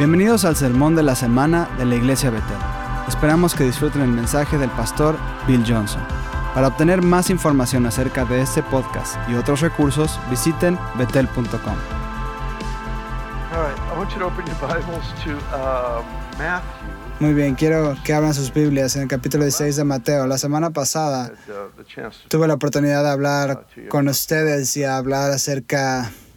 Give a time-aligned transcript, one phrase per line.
[0.00, 2.56] Bienvenidos al sermón de la semana de la Iglesia Betel.
[3.06, 6.00] Esperamos que disfruten el mensaje del pastor Bill Johnson.
[6.54, 11.76] Para obtener más información acerca de este podcast y otros recursos, visiten betel.com.
[13.52, 13.74] Um,
[17.18, 20.26] Muy bien, quiero que abran sus Biblias en el capítulo 16 de Mateo.
[20.26, 26.29] La semana pasada uh, tuve la oportunidad de hablar con ustedes y hablar acerca de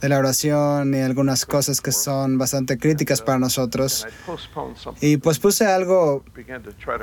[0.00, 4.06] la oración y algunas cosas que son bastante críticas para nosotros.
[5.00, 6.24] Y pues puse algo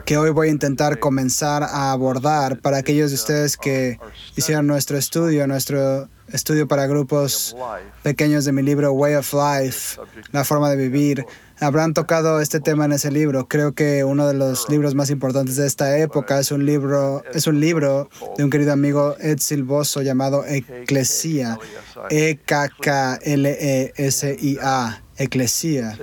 [0.06, 4.00] que hoy voy a intentar comenzar a abordar para aquellos de ustedes que
[4.36, 7.56] hicieron nuestro estudio, nuestro estudio para grupos
[8.04, 10.00] pequeños de mi libro Way of Life,
[10.32, 11.26] la forma de vivir
[11.60, 13.48] habrán tocado este tema en ese libro.
[13.48, 17.48] Creo que uno de los libros más importantes de esta época es un libro, es
[17.48, 21.58] un libro de un querido amigo Ed Silvoso llamado Eclesia,
[22.10, 22.64] E-K-K-L-E-S-I-A,
[25.18, 25.98] Eclesia.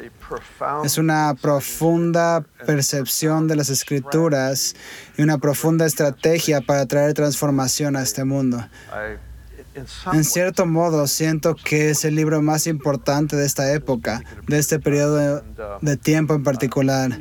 [0.85, 4.75] Es una profunda percepción de las escrituras
[5.17, 8.63] y una profunda estrategia para traer transformación a este mundo.
[10.13, 14.79] En cierto modo, siento que es el libro más importante de esta época, de este
[14.79, 15.43] periodo
[15.81, 17.21] de tiempo en particular.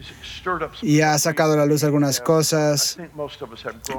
[0.82, 2.98] Y ha sacado a la luz algunas cosas.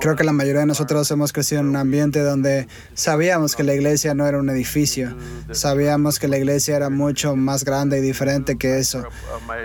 [0.01, 3.75] Creo que la mayoría de nosotros hemos crecido en un ambiente donde sabíamos que la
[3.75, 5.17] iglesia no era un edificio.
[5.51, 9.05] Sabíamos que la iglesia era mucho más grande y diferente que eso.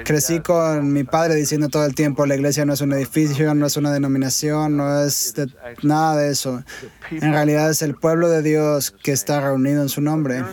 [0.03, 3.65] Crecí con mi padre diciendo todo el tiempo, la iglesia no es un edificio, no
[3.65, 5.33] es una denominación, no es
[5.83, 6.63] nada de eso.
[7.11, 10.43] En realidad es el pueblo de Dios que está reunido en su nombre.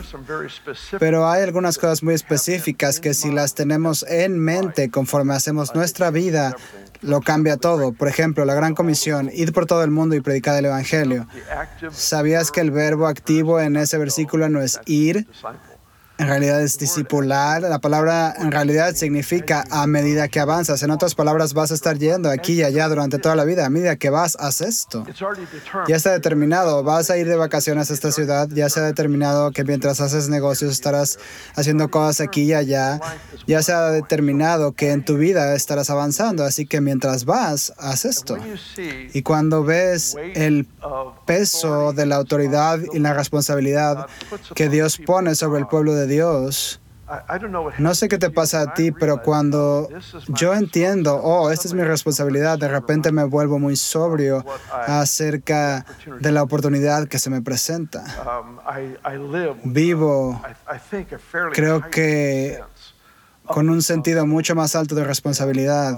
[0.99, 6.11] Pero hay algunas cosas muy específicas que si las tenemos en mente conforme hacemos nuestra
[6.11, 6.55] vida,
[7.01, 7.93] lo cambia todo.
[7.93, 11.27] Por ejemplo, la gran comisión, ir por todo el mundo y predicar el Evangelio.
[11.91, 15.27] ¿Sabías que el verbo activo en ese versículo no es ir,
[16.19, 17.61] en realidad es discipular.
[17.61, 20.83] La palabra en realidad significa a medida que avanzas.
[20.83, 23.65] En otras palabras, vas a estar yendo aquí y allá durante toda la vida.
[23.65, 25.05] A medida que vas, haz esto.
[25.87, 26.83] Ya está determinado.
[26.83, 28.49] Vas a ir de vacaciones a esta ciudad.
[28.51, 31.19] Ya se ha determinado que mientras haces negocios estarás
[31.55, 32.99] haciendo cosas aquí y allá.
[33.47, 36.43] Ya se ha determinado que en tu vida estarás avanzando.
[36.43, 38.37] Así que mientras vas, haz esto.
[39.13, 40.67] Y cuando ves el
[41.25, 44.07] peso de la autoridad y la responsabilidad
[44.53, 46.81] que Dios pone sobre el pueblo de Dios.
[47.79, 49.89] No sé qué te pasa a ti, pero cuando
[50.27, 54.45] yo entiendo, oh, esta es mi responsabilidad, de repente me vuelvo muy sobrio
[54.85, 55.85] acerca
[56.19, 58.03] de la oportunidad que se me presenta.
[59.63, 60.39] Vivo,
[61.51, 62.59] creo que
[63.43, 65.97] con un sentido mucho más alto de responsabilidad.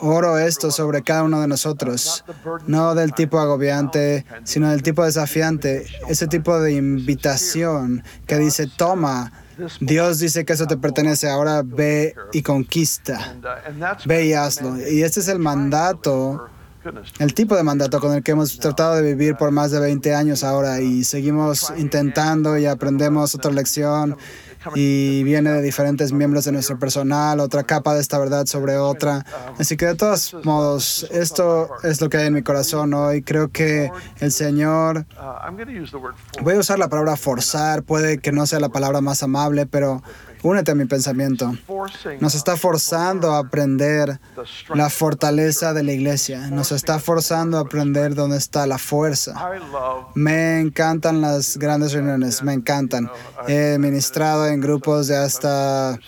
[0.00, 2.24] Oro esto sobre cada uno de nosotros,
[2.66, 9.32] no del tipo agobiante, sino del tipo desafiante, ese tipo de invitación que dice, toma,
[9.80, 13.36] Dios dice que eso te pertenece, ahora ve y conquista,
[14.04, 14.76] ve y hazlo.
[14.88, 16.48] Y este es el mandato
[17.18, 20.14] el tipo de mandato con el que hemos tratado de vivir por más de 20
[20.14, 24.16] años ahora y seguimos intentando y aprendemos otra lección
[24.74, 29.24] y viene de diferentes miembros de nuestro personal, otra capa de esta verdad sobre otra.
[29.58, 33.22] Así que de todos modos, esto es lo que hay en mi corazón hoy.
[33.22, 33.90] Creo que
[34.20, 35.06] el Señor,
[36.42, 40.02] voy a usar la palabra forzar, puede que no sea la palabra más amable, pero
[40.42, 41.54] Únete a mi pensamiento.
[42.20, 44.18] Nos está forzando a aprender
[44.74, 46.48] la fortaleza de la iglesia.
[46.50, 49.34] Nos está forzando a aprender dónde está la fuerza.
[50.14, 53.08] Me encantan las grandes reuniones, me encantan.
[53.46, 55.98] He ministrado en grupos de hasta,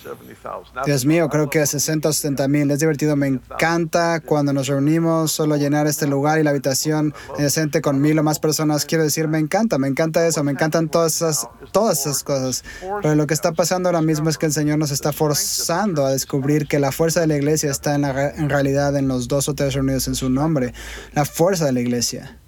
[0.84, 2.70] Dios mío, creo que 60 o 70 mil.
[2.70, 7.80] Es divertido, me encanta cuando nos reunimos, solo llenar este lugar y la habitación decente
[7.80, 8.84] con mil o más personas.
[8.84, 12.64] Quiero decir, me encanta, me encanta eso, me encantan todas esas, todas esas cosas.
[13.00, 16.10] Pero lo que está pasando ahora mismo es que el Señor nos está forzando a
[16.10, 19.54] descubrir que la fuerza de la iglesia está en, en realidad en los dos o
[19.54, 20.74] tres reunidos en su nombre.
[21.12, 22.38] La fuerza de la iglesia.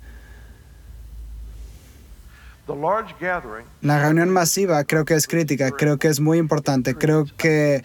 [3.80, 7.84] La reunión masiva creo que es crítica, creo que es muy importante, creo que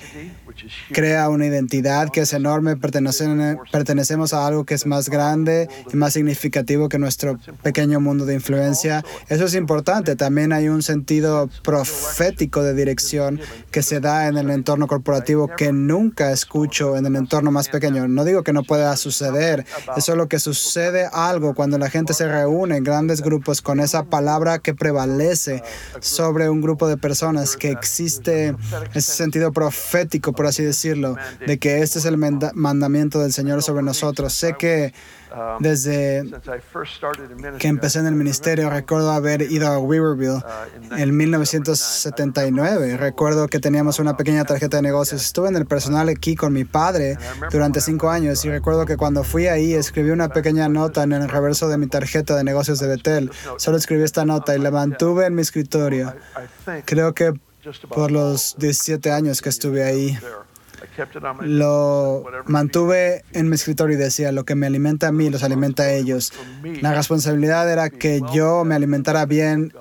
[0.91, 6.13] crea una identidad que es enorme, pertenecemos a algo que es más grande y más
[6.13, 9.03] significativo que nuestro pequeño mundo de influencia.
[9.29, 10.15] Eso es importante.
[10.15, 13.39] También hay un sentido profético de dirección
[13.71, 18.07] que se da en el entorno corporativo que nunca escucho en el entorno más pequeño.
[18.07, 19.65] No digo que no pueda suceder,
[19.95, 24.03] es solo que sucede algo cuando la gente se reúne en grandes grupos con esa
[24.03, 25.63] palabra que prevalece
[25.99, 28.55] sobre un grupo de personas, que existe
[28.93, 33.83] ese sentido profético por así decirlo, de que este es el mandamiento del Señor sobre
[33.83, 34.33] nosotros.
[34.33, 34.91] Sé que
[35.31, 36.25] Um, Desde
[37.57, 42.97] que empecé en el ministerio, recuerdo haber ido a Weaverville uh, en 1979.
[42.97, 45.21] Recuerdo que teníamos una pequeña tarjeta de negocios.
[45.21, 47.17] Estuve en el personal aquí con mi padre
[47.49, 51.29] durante cinco años y recuerdo que cuando fui ahí escribí una pequeña nota en el
[51.29, 53.31] reverso de mi tarjeta de negocios de Betel.
[53.55, 56.13] Solo escribí esta nota y la mantuve en mi escritorio.
[56.85, 57.33] Creo que
[57.89, 60.17] por los 17 años que estuve ahí.
[61.41, 65.83] Lo mantuve en mi escritorio y decía, lo que me alimenta a mí, los alimenta
[65.83, 66.33] a ellos.
[66.81, 69.73] La responsabilidad era que yo me alimentara bien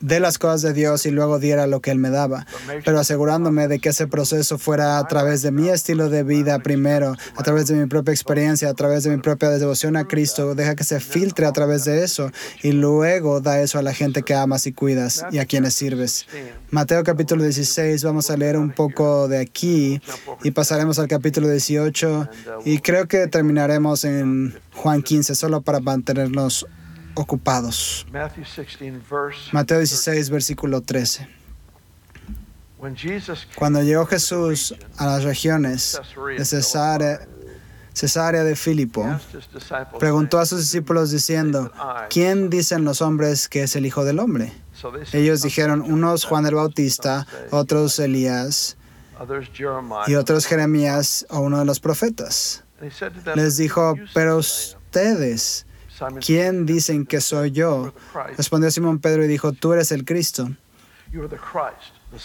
[0.00, 2.46] de las cosas de Dios y luego diera lo que Él me daba,
[2.84, 7.14] pero asegurándome de que ese proceso fuera a través de mi estilo de vida primero,
[7.36, 10.74] a través de mi propia experiencia, a través de mi propia devoción a Cristo, deja
[10.74, 12.30] que se filtre a través de eso
[12.62, 16.26] y luego da eso a la gente que amas y cuidas y a quienes sirves.
[16.70, 20.00] Mateo capítulo 16, vamos a leer un poco de aquí
[20.42, 22.28] y pasaremos al capítulo 18
[22.64, 26.66] y creo que terminaremos en Juan 15 solo para mantenernos
[27.16, 28.06] ocupados.
[29.52, 31.28] Mateo 16, versículo 13.
[33.56, 36.00] Cuando llegó Jesús a las regiones
[36.36, 39.04] de Cesarea, de Filipo,
[39.98, 41.72] preguntó a sus discípulos diciendo,
[42.10, 44.52] ¿quién dicen los hombres que es el Hijo del Hombre?
[45.12, 48.76] Ellos dijeron, unos Juan el Bautista, otros Elías
[50.06, 52.62] y otros Jeremías o uno de los profetas.
[53.34, 55.65] Les dijo, pero ustedes,
[56.24, 57.94] ¿quién dicen que soy yo?
[58.36, 60.50] Respondió Simón Pedro y dijo, tú eres el Cristo,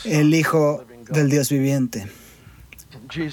[0.06, 2.08] el Hijo del Dios viviente.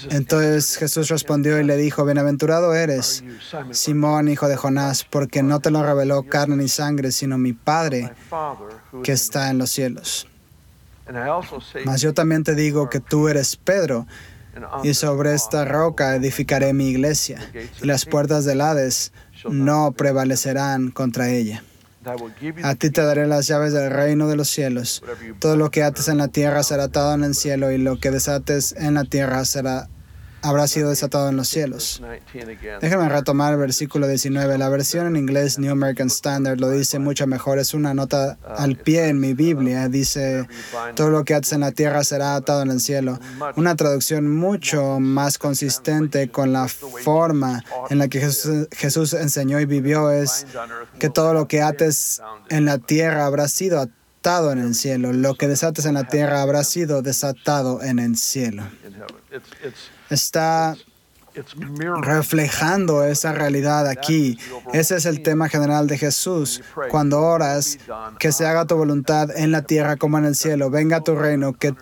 [0.09, 3.23] Entonces Jesús respondió y le dijo, Bienaventurado eres,
[3.71, 8.13] Simón, hijo de Jonás, porque no te lo reveló carne ni sangre, sino mi Padre
[9.03, 10.27] que está en los cielos.
[11.85, 14.05] Mas yo también te digo que tú eres Pedro,
[14.83, 17.39] y sobre esta roca edificaré mi iglesia,
[17.81, 19.11] y las puertas del Hades
[19.49, 21.63] no prevalecerán contra ella.
[22.63, 25.03] A ti te daré las llaves del reino de los cielos.
[25.39, 28.11] Todo lo que ates en la tierra será atado en el cielo y lo que
[28.11, 29.89] desates en la tierra será
[30.41, 32.01] habrá sido desatado en los cielos.
[32.81, 34.57] Déjame retomar el versículo 19.
[34.57, 37.59] La versión en inglés New American Standard lo dice mucho mejor.
[37.59, 39.87] Es una nota al pie en mi Biblia.
[39.89, 40.47] Dice,
[40.95, 43.19] todo lo que haces en la tierra será atado en el cielo.
[43.55, 49.65] Una traducción mucho más consistente con la forma en la que Jesús, Jesús enseñó y
[49.65, 50.45] vivió es
[50.99, 55.13] que todo lo que ates en la tierra habrá sido atado en el cielo.
[55.13, 58.63] Lo que desates en la tierra habrá sido desatado en el cielo
[60.09, 60.75] está
[62.01, 64.37] reflejando esa realidad aquí.
[64.73, 66.61] Ese es el tema general de Jesús.
[66.89, 67.77] Cuando oras,
[68.17, 70.69] que se haga tu voluntad en la tierra como en el cielo.
[70.69, 71.73] Venga tu reino, que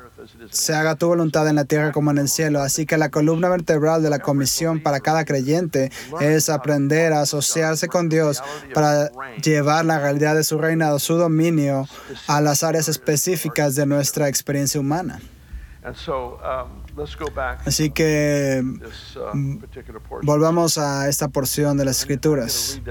[0.49, 2.61] se haga tu voluntad en la tierra como en el cielo.
[2.61, 7.87] Así que la columna vertebral de la comisión para cada creyente es aprender a asociarse
[7.87, 8.41] con Dios
[8.73, 9.11] para
[9.43, 11.87] llevar la realidad de su reinado, su dominio,
[12.27, 15.19] a las áreas específicas de nuestra experiencia humana.
[17.65, 18.61] Así que
[19.33, 19.57] mm,
[20.23, 22.81] volvamos a esta porción de las escrituras.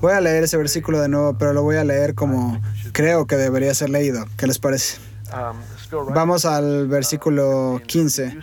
[0.00, 2.60] Voy a leer ese versículo de nuevo, pero lo voy a leer como
[2.92, 4.24] creo que debería ser leído.
[4.36, 4.98] ¿Qué les parece?
[5.90, 8.38] Vamos al versículo 15.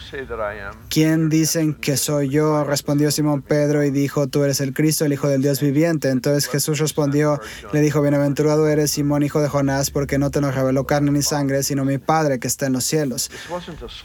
[0.89, 2.63] ¿Quién dicen que soy yo?
[2.63, 6.09] Respondió Simón Pedro y dijo, tú eres el Cristo, el Hijo del Dios viviente.
[6.09, 7.39] Entonces Jesús respondió,
[7.71, 11.21] le dijo, bienaventurado eres Simón, hijo de Jonás, porque no te lo reveló carne ni
[11.21, 13.29] sangre, sino mi Padre que está en los cielos.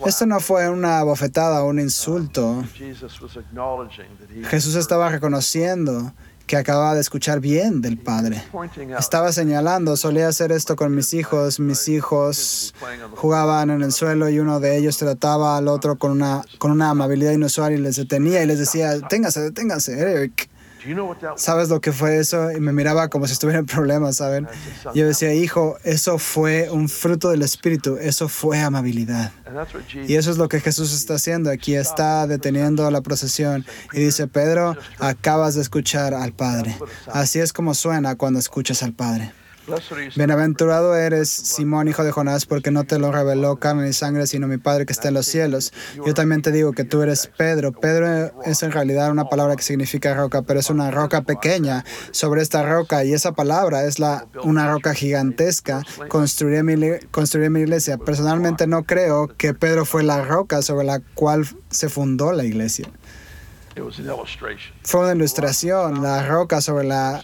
[0.04, 2.64] Esto no fue una bofetada o un insulto.
[4.50, 6.12] Jesús estaba reconociendo
[6.49, 8.43] que acababa de escuchar bien del Padre.
[8.99, 11.61] Estaba señalando, solía hacer esto con mis hijos.
[11.61, 12.75] Mis hijos
[13.14, 16.90] jugaban en el suelo y uno de ellos trataba al otro con una, con una
[16.90, 20.49] amabilidad inusual y les detenía y les decía, deténgase, deténgase, Eric.
[21.37, 22.50] ¿Sabes lo que fue eso?
[22.52, 24.47] Y me miraba como si estuviera en problemas, ¿saben?
[24.94, 29.32] yo decía, hijo, eso fue un fruto del Espíritu, eso fue amabilidad.
[30.06, 33.64] Y eso es lo que Jesús está haciendo aquí, está deteniendo la procesión.
[33.92, 36.76] Y dice, Pedro, acabas de escuchar al Padre.
[37.06, 39.32] Así es como suena cuando escuchas al Padre.
[40.16, 44.46] Bienaventurado eres, Simón, hijo de Jonás, porque no te lo reveló carne ni sangre, sino
[44.46, 45.72] mi Padre que está en los cielos.
[46.06, 47.72] Yo también te digo que tú eres Pedro.
[47.72, 52.42] Pedro es en realidad una palabra que significa roca, pero es una roca pequeña sobre
[52.42, 55.82] esta roca, y esa palabra es la, una roca gigantesca.
[56.08, 56.76] Construiré mi,
[57.10, 57.98] construiré mi iglesia.
[57.98, 62.88] Personalmente no creo que Pedro fue la roca sobre la cual se fundó la iglesia.
[64.82, 67.22] Fue una ilustración, la roca sobre la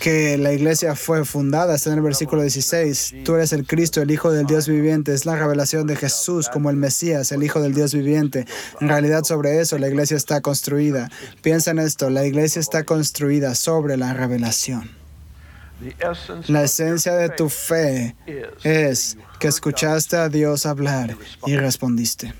[0.00, 3.16] que la iglesia fue fundada, está en el versículo 16.
[3.24, 5.12] Tú eres el Cristo, el Hijo del Dios viviente.
[5.12, 8.46] Es la revelación de Jesús como el Mesías, el Hijo del Dios viviente.
[8.80, 11.10] En realidad sobre eso la iglesia está construida.
[11.42, 14.90] Piensa en esto, la iglesia está construida sobre la revelación.
[16.48, 18.16] La esencia de tu fe
[18.62, 22.32] es que escuchaste a Dios hablar y respondiste.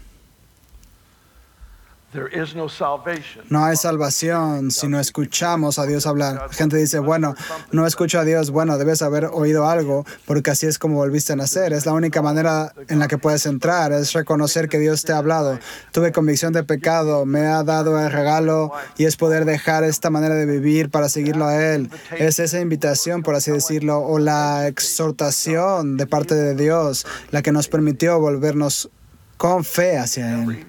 [3.48, 6.34] No hay salvación si no escuchamos a Dios hablar.
[6.34, 7.34] La gente dice, bueno,
[7.72, 8.50] no escucho a Dios.
[8.50, 11.72] Bueno, debes haber oído algo porque así es como volviste a nacer.
[11.72, 15.18] Es la única manera en la que puedes entrar, es reconocer que Dios te ha
[15.18, 15.58] hablado.
[15.92, 20.34] Tuve convicción de pecado, me ha dado el regalo y es poder dejar esta manera
[20.34, 21.90] de vivir para seguirlo a Él.
[22.18, 27.52] Es esa invitación, por así decirlo, o la exhortación de parte de Dios la que
[27.52, 28.90] nos permitió volvernos
[29.36, 30.66] con fe hacia Él.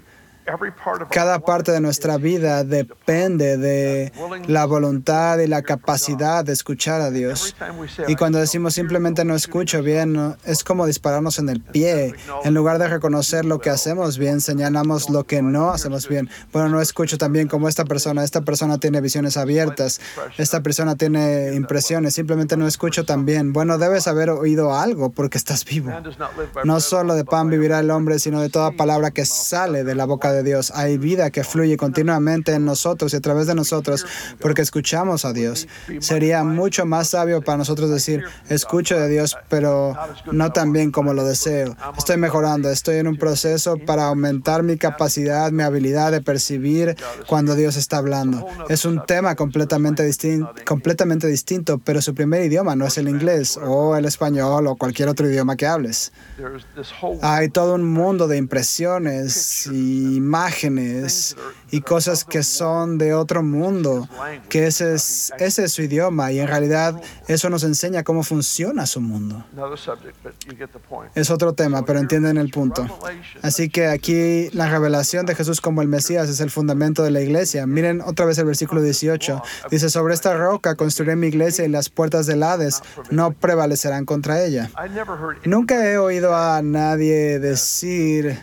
[1.12, 4.14] Cada parte de nuestra vida depende de
[4.48, 7.56] la voluntad y la capacidad de escuchar a Dios.
[8.08, 12.14] Y cuando decimos simplemente no escucho bien, es como dispararnos en el pie.
[12.46, 16.30] En lugar de reconocer lo que hacemos bien, señalamos lo que no hacemos bien.
[16.54, 18.24] Bueno, no escucho tan bien como esta persona.
[18.24, 20.00] Esta persona tiene visiones abiertas.
[20.38, 22.14] Esta persona tiene impresiones.
[22.14, 23.52] Simplemente no escucho tan bien.
[23.52, 25.92] Bueno, debes haber oído algo porque estás vivo.
[26.64, 30.06] No solo de pan vivirá el hombre, sino de toda palabra que sale de la
[30.06, 30.72] boca de Dios.
[30.76, 34.06] Hay vida que fluye continuamente en nosotros y a través de nosotros
[34.40, 35.68] porque escuchamos a Dios.
[36.00, 39.96] Sería mucho más sabio para nosotros decir, escucho de Dios, pero
[40.32, 41.76] no tan bien como lo deseo.
[41.98, 46.96] Estoy mejorando, estoy en un proceso para aumentar mi capacidad, mi habilidad de percibir
[47.28, 48.46] cuando Dios está hablando.
[48.70, 53.58] Es un tema completamente, distinto, completamente distinto, pero su primer idioma no es el inglés
[53.58, 56.12] o el español o cualquier otro idioma que hables.
[57.22, 61.36] Hay todo un mundo de impresiones y imágenes
[61.72, 64.08] y cosas que son de otro mundo,
[64.50, 68.86] que ese es, ese es su idioma y en realidad eso nos enseña cómo funciona
[68.86, 69.46] su mundo.
[71.16, 72.86] Es otro tema, pero entienden el punto.
[73.42, 77.22] Así que aquí la revelación de Jesús como el Mesías es el fundamento de la
[77.22, 77.68] iglesia.
[77.68, 79.42] Miren otra vez el versículo 18.
[79.72, 84.44] Dice, sobre esta roca construiré mi iglesia y las puertas del Hades no prevalecerán contra
[84.44, 84.70] ella.
[85.46, 88.40] Nunca he oído a nadie decir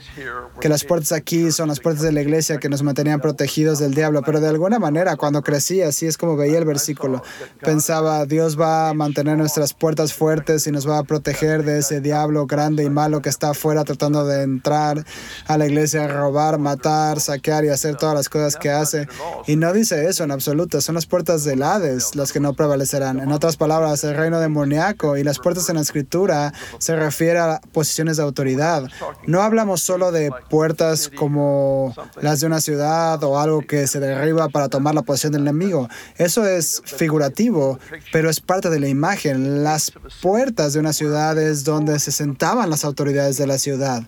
[0.61, 3.95] que las puertas aquí son las puertas de la iglesia que nos mantenían protegidos del
[3.95, 7.23] diablo, pero de alguna manera cuando crecí, así es como veía el versículo,
[7.61, 12.01] pensaba, Dios va a mantener nuestras puertas fuertes y nos va a proteger de ese
[12.01, 15.05] diablo grande y malo que está afuera tratando de entrar
[15.47, 19.09] a la iglesia, robar, matar, saquear y hacer todas las cosas que hace.
[19.47, 23.21] Y no dice eso en absoluto, son las puertas del Hades las que no prevalecerán.
[23.21, 27.61] En otras palabras, el reino demoníaco y las puertas en la escritura se refiere a
[27.73, 28.85] posiciones de autoridad.
[29.27, 34.49] No hablamos solo de puertas como las de una ciudad o algo que se derriba
[34.49, 35.89] para tomar la posición del enemigo.
[36.17, 37.79] Eso es figurativo,
[38.13, 39.63] pero es parte de la imagen.
[39.63, 39.93] Las
[40.23, 44.03] puertas de una ciudad es donde se sentaban las autoridades de la ciudad.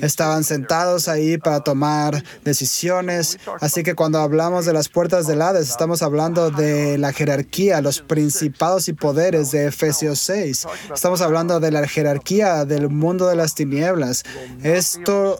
[0.00, 3.38] Estaban sentados ahí para tomar decisiones.
[3.60, 8.00] Así que cuando hablamos de las puertas del Hades, estamos hablando de la jerarquía, los
[8.00, 10.66] principados y poderes de Efesios 6.
[10.94, 14.24] Estamos hablando de la jerarquía del mundo de las tinieblas.
[14.62, 15.38] Esto,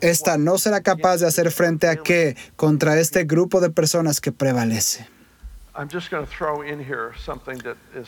[0.00, 2.35] esta no será capaz de hacer frente a qué?
[2.56, 5.08] Contra este grupo de personas que prevalece.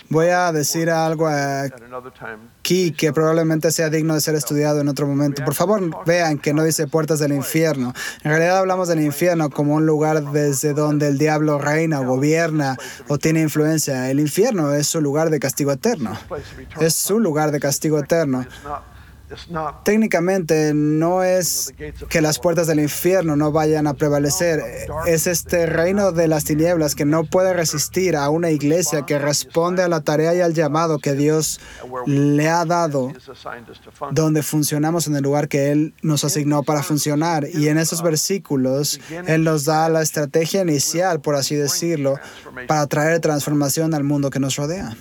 [0.09, 5.45] Voy a decir algo aquí que probablemente sea digno de ser estudiado en otro momento.
[5.45, 7.93] Por favor, vean que no dice puertas del infierno.
[8.23, 12.79] En realidad hablamos del infierno como un lugar desde donde el diablo reina o gobierna
[13.09, 14.11] o tiene influencia.
[14.11, 16.19] El infierno es su lugar de castigo eterno.
[16.81, 18.47] Es su lugar de castigo eterno.
[19.85, 21.75] Técnicamente no es
[22.09, 24.63] que las puertas del infierno no vayan a prevalecer,
[25.07, 29.83] es este reino de las tinieblas que no puede resistir a una iglesia que responde
[29.83, 31.61] a la tarea y al llamado que Dios
[32.07, 33.13] le ha dado,
[34.13, 37.47] donde funcionamos en el lugar que Él nos asignó para funcionar.
[37.53, 42.19] Y en esos versículos, Él nos da la estrategia inicial, por así decirlo,
[42.67, 44.97] para traer transformación al mundo que nos rodea.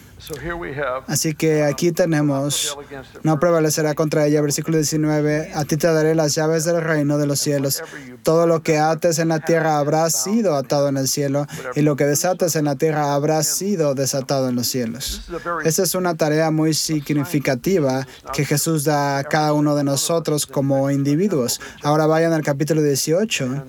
[1.08, 2.78] Así que aquí tenemos,
[3.24, 7.28] no prevalecerá contra ella, versículo 19, a ti te daré las llaves del reino de
[7.28, 7.84] los cielos.
[8.24, 11.46] Todo lo que ates en la tierra habrá sido atado en el cielo,
[11.76, 15.30] y lo que desates en la tierra habrá sido desatado en los cielos.
[15.64, 20.90] Esa es una tarea muy significativa que Jesús da a cada uno de nosotros como
[20.92, 21.62] individuos.
[21.84, 23.66] Ahora vayan al capítulo 18.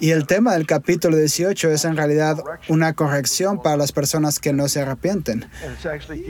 [0.00, 4.52] Y el tema del capítulo 18 es en realidad una corrección para las personas que
[4.52, 5.46] no se arrepienten.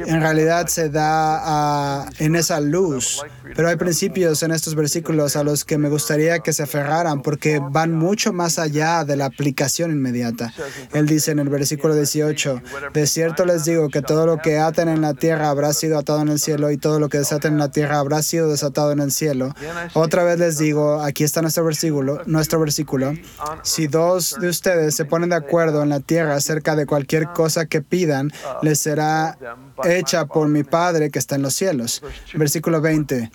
[0.07, 3.23] En realidad se da en esa luz,
[3.57, 7.61] pero hay principios en estos versículos a los que me gustaría que se aferraran porque
[7.61, 10.53] van mucho más allá de la aplicación inmediata.
[10.93, 12.63] Él dice en el versículo 18,
[12.93, 16.23] de cierto les digo que todo lo que aten en la tierra habrá sido atado
[16.23, 19.01] en el cielo y todo lo que desaten en la tierra habrá sido desatado en
[19.01, 19.55] el cielo.
[19.95, 23.15] Otra vez les digo, aquí está nuestro versículo, nuestro versículo,
[23.63, 27.67] si dos de ustedes se ponen de acuerdo en la tierra acerca de cualquier cosa
[27.67, 29.39] que pidan, les será
[29.85, 32.03] hecha por mi Padre que está en los cielos.
[32.35, 33.31] Versículo 20.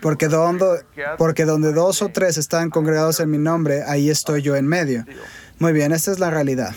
[0.00, 0.84] Porque donde,
[1.18, 5.04] porque donde dos o tres están congregados en mi nombre, ahí estoy yo en medio.
[5.58, 6.74] Muy bien, esta es la realidad.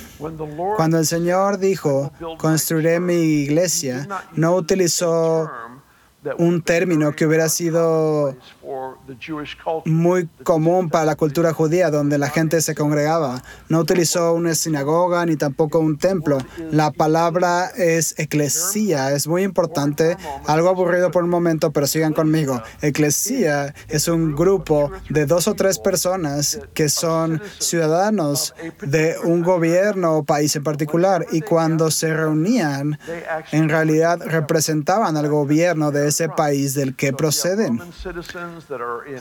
[0.75, 5.49] Cuando el Señor dijo, construiré mi iglesia, no utilizó
[6.37, 8.35] un término que hubiera sido
[9.85, 13.41] muy común para la cultura judía, donde la gente se congregaba.
[13.69, 16.37] No utilizó una sinagoga ni tampoco un templo.
[16.71, 20.17] La palabra es eclesía, es muy importante.
[20.45, 22.61] Algo aburrido por un momento, pero sigan conmigo.
[22.81, 30.17] Eclesía es un grupo de dos o tres personas que son ciudadanos de un gobierno
[30.17, 32.99] o país en particular y cuando se reunían,
[33.51, 37.81] en realidad representaban al gobierno de ese país del que proceden.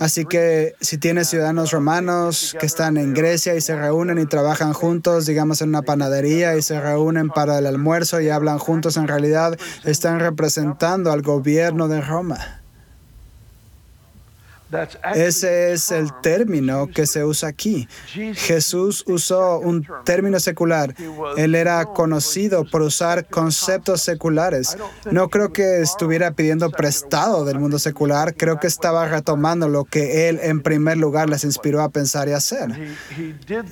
[0.00, 4.72] Así que si tienes ciudadanos romanos que están en Grecia y se reúnen y trabajan
[4.72, 9.08] juntos, digamos en una panadería y se reúnen para el almuerzo y hablan juntos, en
[9.08, 12.62] realidad están representando al gobierno de Roma.
[15.14, 17.88] Ese es el término que se usa aquí.
[18.34, 20.94] Jesús usó un término secular.
[21.36, 24.76] Él era conocido por usar conceptos seculares.
[25.10, 28.34] No creo que estuviera pidiendo prestado del mundo secular.
[28.34, 32.32] Creo que estaba retomando lo que él en primer lugar les inspiró a pensar y
[32.32, 32.96] hacer.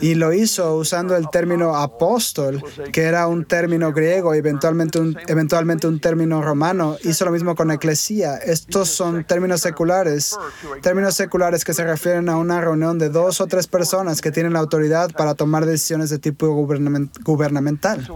[0.01, 5.19] Y lo hizo usando el término apóstol, que era un término griego y eventualmente un,
[5.27, 6.97] eventualmente un término romano.
[7.03, 8.37] Hizo lo mismo con eclesía.
[8.37, 10.37] Estos son términos seculares
[10.85, 14.53] términos seculares que se refieren a una reunión de dos o tres personas que tienen
[14.53, 18.07] la autoridad para tomar decisiones de tipo gubernamental.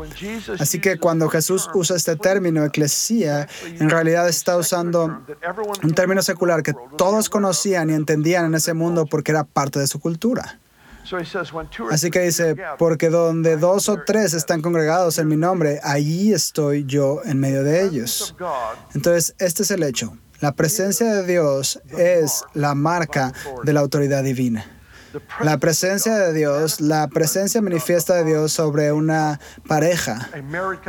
[0.61, 5.23] Así que cuando Jesús usa este término, eclesía, en realidad está usando
[5.83, 9.87] un término secular que todos conocían y entendían en ese mundo porque era parte de
[9.87, 10.61] su cultura.
[11.91, 16.85] Así que dice, porque donde dos o tres están congregados en mi nombre, allí estoy
[16.85, 18.37] yo en medio de ellos.
[18.95, 20.19] Entonces, este es el hecho.
[20.41, 23.33] La presencia de Dios es la marca
[23.65, 24.78] de la autoridad divina.
[25.41, 30.29] La presencia de Dios, la presencia manifiesta de Dios sobre una pareja,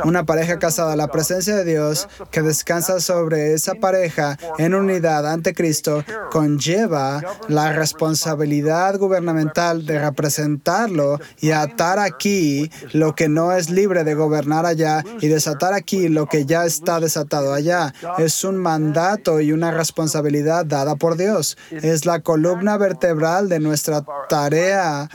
[0.04, 5.54] una pareja casada, la presencia de Dios que descansa sobre esa pareja en unidad ante
[5.54, 14.04] Cristo conlleva la responsabilidad gubernamental de representarlo y atar aquí lo que no es libre
[14.04, 17.94] de gobernar allá y desatar aquí lo que ya está desatado allá.
[18.18, 21.56] Es un mandato y una responsabilidad dada por Dios.
[21.70, 25.08] Es la columna vertebral de nuestra tarea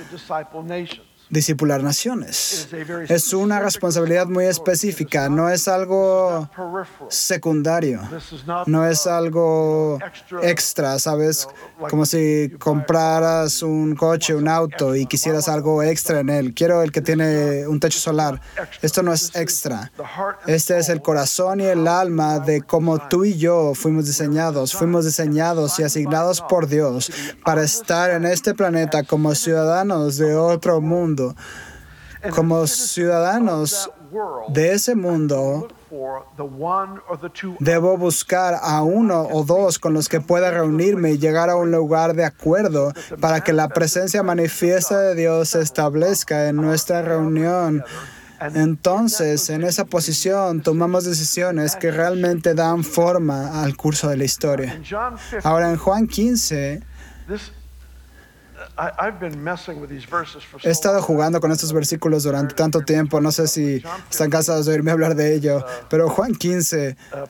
[1.29, 2.67] discipular naciones.
[3.09, 6.49] Es una responsabilidad muy específica, no es algo
[7.09, 8.01] secundario,
[8.67, 9.99] no es algo
[10.43, 11.47] extra, ¿sabes?
[11.89, 16.53] Como si compraras un coche, un auto y quisieras algo extra en él.
[16.53, 18.39] Quiero el que tiene un techo solar.
[18.81, 19.91] Esto no es extra.
[20.45, 24.73] Este es el corazón y el alma de cómo tú y yo fuimos diseñados.
[24.73, 27.11] Fuimos diseñados y asignados por Dios
[27.43, 31.14] para estar en este planeta como ciudadanos de otro mundo
[32.31, 33.91] como ciudadanos
[34.49, 35.67] de ese mundo,
[37.59, 41.71] debo buscar a uno o dos con los que pueda reunirme y llegar a un
[41.71, 47.83] lugar de acuerdo para que la presencia manifiesta de Dios se establezca en nuestra reunión.
[48.53, 54.81] Entonces, en esa posición tomamos decisiones que realmente dan forma al curso de la historia.
[55.43, 56.81] Ahora, en Juan 15,
[60.63, 64.73] He estado jugando con estos versículos durante tanto tiempo, no sé si están cansados de
[64.73, 67.27] oírme hablar de ello, pero Juan 15 uh,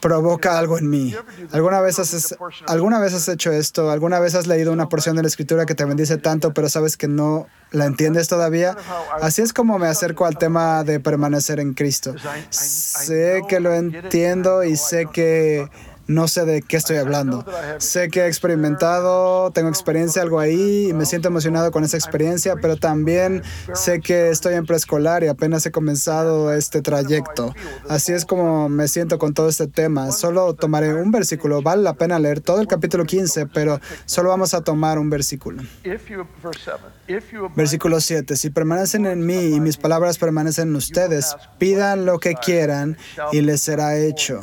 [0.00, 1.14] provoca algo en mí.
[1.52, 3.90] ¿Alguna vez, has, ¿Alguna vez has hecho esto?
[3.90, 6.96] ¿Alguna vez has leído una porción de la escritura que te bendice tanto, pero sabes
[6.96, 8.76] que no la entiendes todavía?
[9.20, 12.14] Así es como me acerco al tema de permanecer en Cristo.
[12.50, 15.68] Sé que lo entiendo y sé que
[16.10, 17.44] no sé de qué estoy hablando.
[17.78, 22.56] Sé que he experimentado, tengo experiencia algo ahí y me siento emocionado con esa experiencia,
[22.60, 23.42] pero también
[23.74, 27.54] sé que estoy en preescolar y apenas he comenzado este trayecto.
[27.88, 30.10] Así es como me siento con todo este tema.
[30.10, 31.62] Solo tomaré un versículo.
[31.62, 35.62] Vale la pena leer todo el capítulo 15, pero solo vamos a tomar un versículo.
[37.54, 38.34] Versículo 7.
[38.34, 42.96] Si permanecen en mí y mis palabras permanecen en ustedes, pidan lo que quieran
[43.30, 44.42] y les será hecho.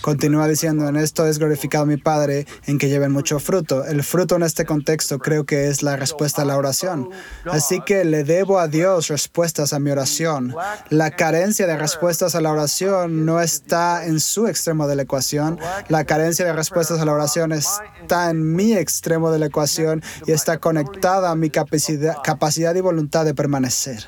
[0.00, 3.84] Continúa diciendo, en esto es glorificado mi Padre, en que lleven mucho fruto.
[3.84, 7.10] El fruto en este contexto creo que es la respuesta a la oración.
[7.44, 10.54] Así que le debo a Dios respuestas a mi oración.
[10.90, 15.58] La carencia de respuestas a la oración no está en su extremo de la ecuación.
[15.88, 20.32] La carencia de respuestas a la oración está en mi extremo de la ecuación y
[20.32, 24.06] está conectada a mi capacidad, capacidad y voluntad de permanecer.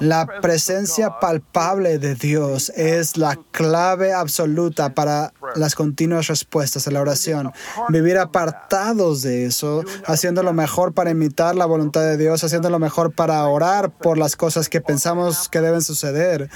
[0.00, 7.00] La presencia palpable de Dios es la clave absoluta para las continuas respuestas a la
[7.00, 7.52] oración.
[7.88, 12.78] Vivir apartados de eso, haciendo lo mejor para imitar la voluntad de Dios, haciendo lo
[12.78, 16.50] mejor para orar por las cosas que pensamos que deben suceder.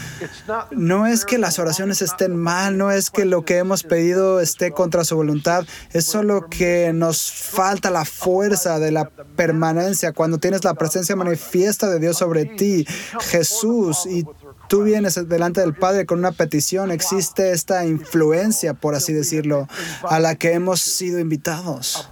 [0.70, 4.72] No es que las oraciones estén mal, no es que lo que hemos pedido esté
[4.72, 10.64] contra su voluntad, es solo que nos falta la fuerza de la permanencia cuando tienes
[10.64, 12.86] la presencia manifiesta de Dios sobre ti
[13.20, 14.24] Jesús y
[14.68, 19.68] tú vienes delante del Padre con una petición, existe esta influencia, por así decirlo,
[20.02, 22.10] a la que hemos sido invitados.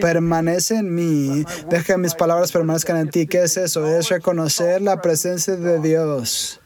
[0.00, 3.26] Permanece en mí, deja que mis palabras permanezcan en ti.
[3.26, 3.86] ¿Qué es eso?
[3.86, 6.60] Es reconocer la presencia de Dios.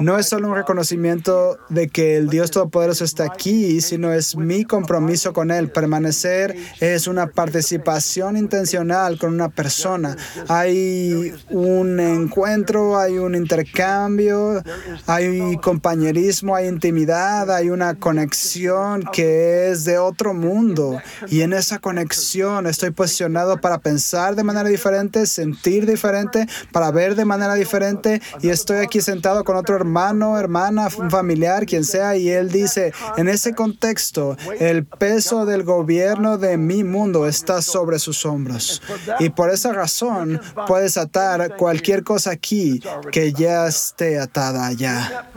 [0.00, 4.64] No es solo un reconocimiento de que el Dios Todopoderoso está aquí, sino es mi
[4.64, 5.70] compromiso con Él.
[5.70, 10.16] Permanecer es una participación intencional con una persona.
[10.48, 14.62] Hay un encuentro, hay un intercambio,
[15.06, 21.00] hay compañerismo, hay intimidad, hay una conexión que es de otro mundo.
[21.28, 27.14] Y en esa conexión estoy posicionado para pensar de manera diferente, sentir diferente, para ver
[27.14, 32.30] de manera diferente y estoy aquí sentado con otro hermano, hermana, familiar, quien sea, y
[32.30, 38.24] él dice, en ese contexto, el peso del gobierno de mi mundo está sobre sus
[38.24, 38.80] hombros.
[39.18, 42.80] Y por esa razón puedes atar cualquier cosa aquí
[43.12, 45.28] que ya esté atada allá.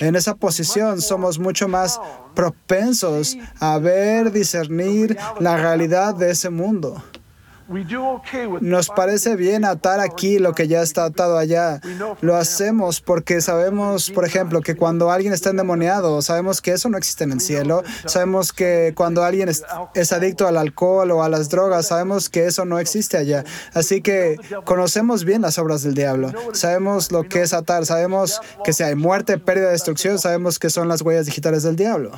[0.00, 2.00] En esa posición somos mucho más
[2.34, 7.02] propensos a ver, discernir la realidad de ese mundo.
[8.60, 11.80] Nos parece bien atar aquí lo que ya está atado allá.
[12.20, 16.98] Lo hacemos porque sabemos, por ejemplo, que cuando alguien está endemoniado, sabemos que eso no
[16.98, 17.82] existe en el cielo.
[18.06, 22.64] Sabemos que cuando alguien es, adicto al alcohol o a las drogas, sabemos que eso
[22.64, 23.44] no existe allá.
[23.74, 26.32] Así que conocemos bien las obras del diablo.
[26.52, 27.86] Sabemos lo que es atar.
[27.86, 32.12] Sabemos que si hay muerte, pérdida, destrucción, sabemos que son las huellas digitales del diablo.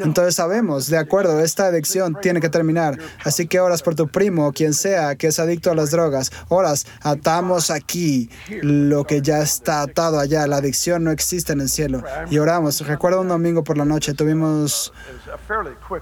[0.00, 2.98] Entonces sabemos, de acuerdo, esta adicción tiene que terminar.
[3.24, 6.30] Así que oras por tu primo o quien sea que es adicto a las drogas.
[6.48, 8.30] Horas, atamos aquí
[8.62, 10.46] lo que ya está atado allá.
[10.46, 12.02] La adicción no existe en el cielo.
[12.30, 12.86] Y oramos.
[12.86, 14.92] Recuerdo un domingo por la noche, tuvimos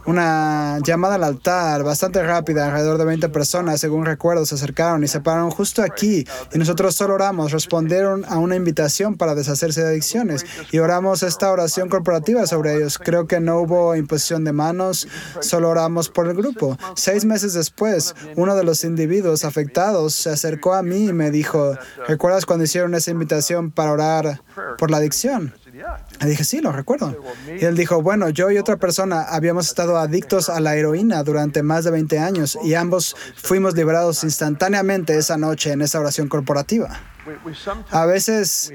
[0.06, 2.66] una llamada al altar bastante rápida.
[2.66, 6.26] Alrededor de 20 personas, según recuerdo, se acercaron y se pararon justo aquí.
[6.52, 7.52] Y nosotros solo oramos.
[7.52, 10.44] Respondieron a una invitación para deshacerse de adicciones.
[10.70, 12.98] Y oramos esta oración corporativa sobre ellos.
[12.98, 15.08] Creo que no hubo imposición de manos,
[15.40, 16.78] solo oramos por el grupo.
[16.94, 21.76] Seis meses después, uno de los individuos afectados se acercó a mí y me dijo,
[22.06, 24.42] ¿recuerdas cuando hicieron esa invitación para orar
[24.78, 25.54] por la adicción?
[26.20, 27.16] Le dije, sí, lo recuerdo.
[27.60, 31.62] Y él dijo, bueno, yo y otra persona habíamos estado adictos a la heroína durante
[31.62, 37.00] más de 20 años y ambos fuimos liberados instantáneamente esa noche en esa oración corporativa.
[37.90, 38.72] A veces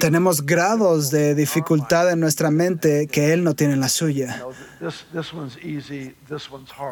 [0.00, 4.44] tenemos grados de dificultad en nuestra mente que Él no tiene en la suya.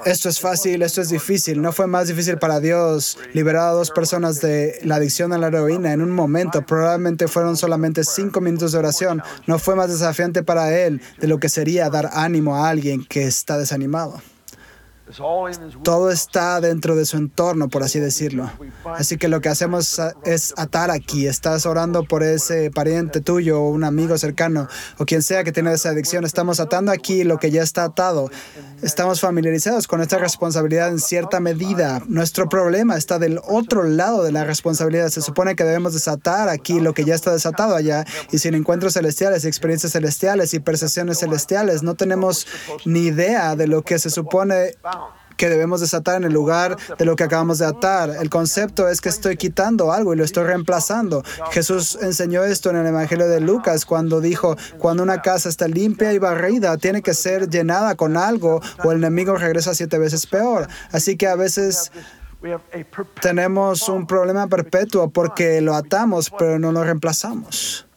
[0.05, 1.61] Esto es fácil, esto es difícil.
[1.61, 5.49] No fue más difícil para Dios liberar a dos personas de la adicción a la
[5.49, 6.65] heroína en un momento.
[6.65, 9.23] Probablemente fueron solamente cinco minutos de oración.
[9.47, 13.25] No fue más desafiante para Él de lo que sería dar ánimo a alguien que
[13.25, 14.21] está desanimado.
[15.83, 18.51] Todo está dentro de su entorno, por así decirlo.
[18.85, 21.27] Así que lo que hacemos es atar aquí.
[21.27, 25.73] Estás orando por ese pariente tuyo o un amigo cercano o quien sea que tiene
[25.73, 26.25] esa adicción.
[26.25, 28.31] Estamos atando aquí lo que ya está atado.
[28.83, 32.03] Estamos familiarizados con esta responsabilidad en cierta medida.
[32.07, 35.09] Nuestro problema está del otro lado de la responsabilidad.
[35.09, 38.05] Se supone que debemos desatar aquí lo que ya está desatado allá.
[38.33, 42.47] Y sin encuentros celestiales, experiencias celestiales y percepciones celestiales, no tenemos
[42.85, 44.73] ni idea de lo que se supone
[45.43, 48.11] que debemos desatar en el lugar de lo que acabamos de atar.
[48.21, 51.25] El concepto es que estoy quitando algo y lo estoy reemplazando.
[51.51, 56.13] Jesús enseñó esto en el Evangelio de Lucas cuando dijo, cuando una casa está limpia
[56.13, 60.69] y barrida, tiene que ser llenada con algo o el enemigo regresa siete veces peor.
[60.93, 61.91] Así que a veces
[63.21, 67.89] tenemos un problema perpetuo porque lo atamos pero no lo reemplazamos.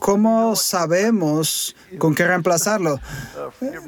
[0.00, 3.00] ¿Cómo sabemos con qué reemplazarlo?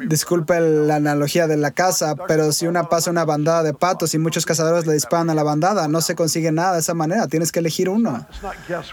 [0.06, 4.18] Disculpe la analogía de la casa, pero si una pasa una bandada de patos y
[4.18, 7.28] muchos cazadores le disparan a la bandada, no se consigue nada de esa manera.
[7.28, 8.26] Tienes que elegir uno.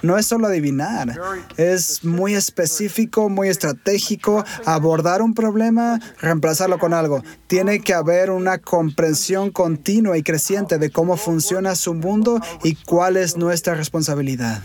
[0.02, 1.18] No es solo adivinar,
[1.56, 4.44] es muy específico, muy estratégico.
[4.66, 7.24] Abordar un problema, reemplazarlo con algo.
[7.50, 13.18] Tiene que haber una comprensión continua y creciente de cómo funciona su mundo y cuál
[13.18, 14.62] es nuestra responsabilidad.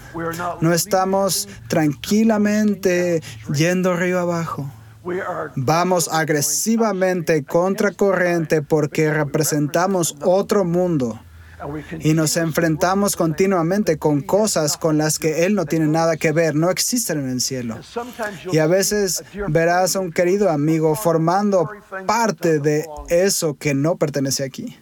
[0.61, 3.23] No estamos tranquilamente
[3.55, 4.71] yendo río abajo.
[5.57, 11.19] Vamos agresivamente contra corriente porque representamos otro mundo
[12.01, 16.55] y nos enfrentamos continuamente con cosas con las que Él no tiene nada que ver,
[16.55, 17.79] no existen en el cielo.
[18.53, 21.71] Y a veces verás a un querido amigo formando
[22.07, 24.79] parte de eso que no pertenece aquí.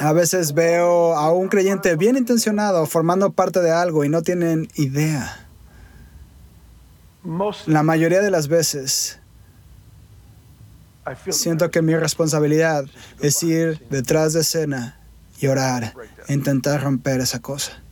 [0.00, 4.68] A veces veo a un creyente bien intencionado formando parte de algo y no tienen
[4.76, 5.46] idea.
[7.66, 9.17] La mayoría de las veces
[11.30, 12.84] siento que mi responsabilidad
[13.20, 15.00] es ir detrás de escena
[15.40, 15.94] y orar
[16.28, 17.82] intentar romper esa cosa.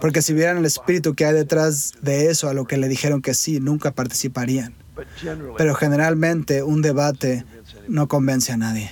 [0.00, 3.22] Porque si vieran el espíritu que hay detrás de eso, a lo que le dijeron
[3.22, 4.74] que sí, nunca participarían.
[5.56, 7.44] Pero generalmente un debate
[7.88, 8.90] no convence a nadie.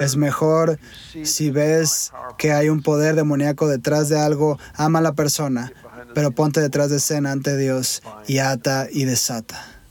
[0.00, 0.78] Es mejor
[1.24, 5.72] si ves que hay un poder demoníaco detrás de algo, ama a la persona,
[6.14, 9.81] pero ponte detrás de escena ante Dios y ata y desata.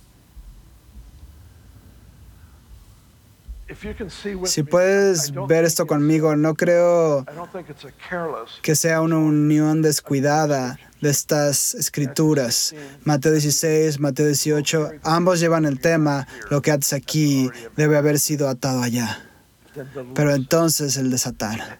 [4.45, 7.25] Si puedes ver esto conmigo, no creo
[8.61, 12.75] que sea una unión descuidada de estas escrituras.
[13.03, 18.47] Mateo 16, Mateo 18, ambos llevan el tema, lo que haces aquí debe haber sido
[18.47, 19.30] atado allá.
[20.15, 21.79] Pero entonces el desatar,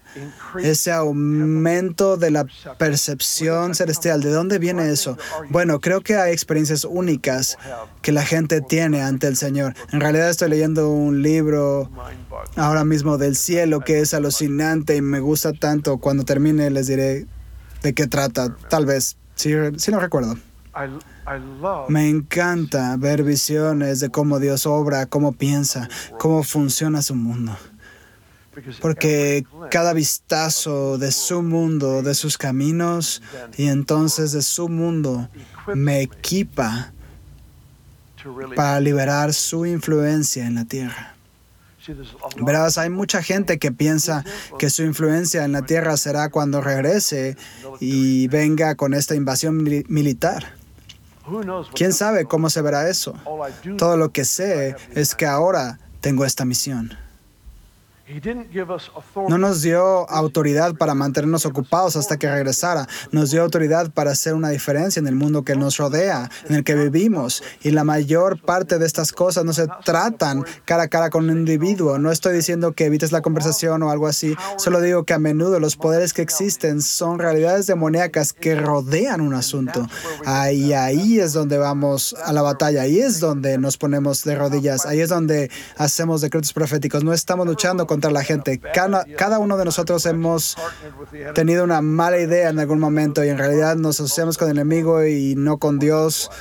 [0.62, 2.46] ese aumento de la
[2.78, 5.18] percepción celestial, ¿de dónde viene eso?
[5.50, 7.58] Bueno, creo que hay experiencias únicas
[8.02, 9.74] que la gente tiene ante el Señor.
[9.92, 11.90] En realidad estoy leyendo un libro
[12.56, 15.98] ahora mismo del cielo que es alucinante y me gusta tanto.
[15.98, 17.28] Cuando termine les diré
[17.84, 20.38] de qué trata, tal vez, si, si no recuerdo.
[21.90, 27.58] Me encanta ver visiones de cómo Dios obra, cómo piensa, cómo funciona su mundo
[28.82, 33.22] porque cada vistazo de su mundo, de sus caminos
[33.58, 35.30] y entonces de su mundo
[35.74, 36.94] me equipa
[38.56, 41.16] para liberar su influencia en la tierra.
[42.38, 44.24] Verás, hay mucha gente que piensa
[44.60, 47.38] que su influencia en la tierra será cuando regrese
[47.80, 50.54] y venga con esta invasión militar.
[51.74, 53.16] ¿Quién sabe cómo se verá eso?
[53.78, 56.98] Todo lo que sé es que ahora tengo esta misión.
[59.28, 62.88] No nos dio autoridad para mantenernos ocupados hasta que regresara.
[63.12, 66.64] Nos dio autoridad para hacer una diferencia en el mundo que nos rodea, en el
[66.64, 67.44] que vivimos.
[67.62, 71.38] Y la mayor parte de estas cosas no se tratan cara a cara con un
[71.38, 71.98] individuo.
[71.98, 74.36] No estoy diciendo que evites la conversación o algo así.
[74.58, 79.34] Solo digo que a menudo los poderes que existen son realidades demoníacas que rodean un
[79.34, 79.88] asunto.
[80.26, 82.82] Ahí, ahí es donde vamos a la batalla.
[82.82, 84.86] Ahí es donde nos ponemos de rodillas.
[84.86, 87.04] Ahí es donde hacemos decretos proféticos.
[87.04, 88.60] No estamos luchando contra la gente.
[88.74, 90.58] Cada, cada, uno de nosotros hemos
[91.36, 95.06] tenido una mala idea en algún momento y en realidad nos asociamos con el enemigo
[95.06, 96.32] y no con Dios.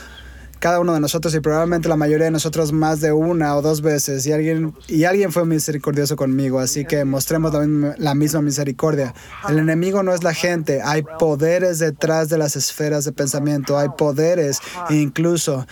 [0.61, 3.81] Cada uno de nosotros y probablemente la mayoría de nosotros más de una o dos
[3.81, 9.15] veces y alguien, y alguien fue misericordioso conmigo, así que mostremos la, la misma misericordia.
[9.49, 13.89] El enemigo no es la gente, hay poderes detrás de las esferas de pensamiento, hay
[13.97, 15.67] poderes incluso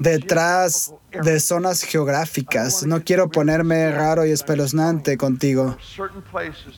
[0.00, 2.84] detrás de zonas geográficas.
[2.86, 5.76] No quiero ponerme raro y espeluznante contigo,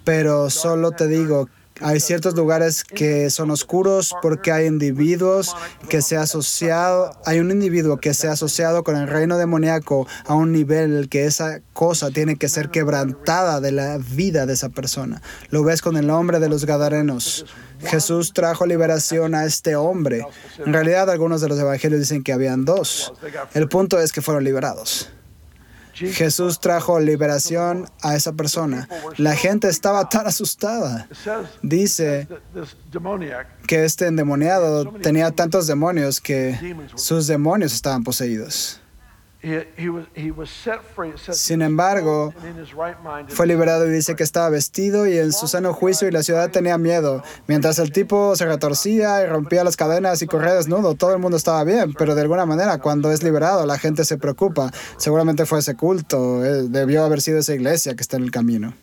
[0.04, 1.48] pero solo te digo
[1.82, 5.56] hay ciertos lugares que son oscuros porque hay individuos
[5.88, 10.06] que se ha asociado, hay un individuo que se ha asociado con el reino demoníaco
[10.26, 14.68] a un nivel que esa cosa tiene que ser quebrantada de la vida de esa
[14.68, 15.22] persona.
[15.48, 17.46] Lo ves con el hombre de los Gadarenos.
[17.82, 20.26] Jesús trajo liberación a este hombre.
[20.64, 23.12] En realidad algunos de los evangelios dicen que habían dos.
[23.54, 25.10] El punto es que fueron liberados.
[25.94, 28.88] Jesús trajo liberación a esa persona.
[29.18, 31.08] La gente estaba tan asustada.
[31.62, 32.26] Dice
[33.66, 38.79] que este endemoniado tenía tantos demonios que sus demonios estaban poseídos.
[41.32, 42.34] Sin embargo,
[43.28, 46.50] fue liberado y dice que estaba vestido y en su sano juicio y la ciudad
[46.50, 47.22] tenía miedo.
[47.46, 51.38] Mientras el tipo se retorcía y rompía las cadenas y corría desnudo, todo el mundo
[51.38, 54.70] estaba bien, pero de alguna manera cuando es liberado la gente se preocupa.
[54.98, 58.74] Seguramente fue ese culto, eh, debió haber sido esa iglesia que está en el camino.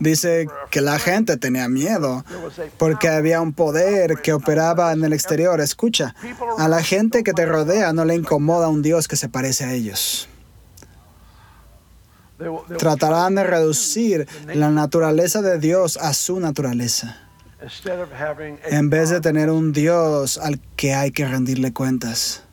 [0.00, 2.24] Dice que la gente tenía miedo
[2.78, 5.60] porque había un poder que operaba en el exterior.
[5.60, 6.14] Escucha,
[6.58, 9.72] a la gente que te rodea no le incomoda un Dios que se parece a
[9.72, 10.28] ellos.
[12.78, 17.16] Tratarán de reducir la naturaleza de Dios a su naturaleza,
[18.66, 22.43] en vez de tener un Dios al que hay que rendirle cuentas.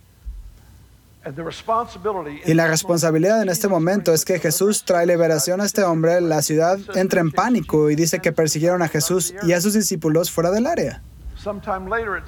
[2.46, 6.42] Y la responsabilidad en este momento es que Jesús trae liberación a este hombre, la
[6.42, 10.50] ciudad entra en pánico y dice que persiguieron a Jesús y a sus discípulos fuera
[10.50, 11.04] del área.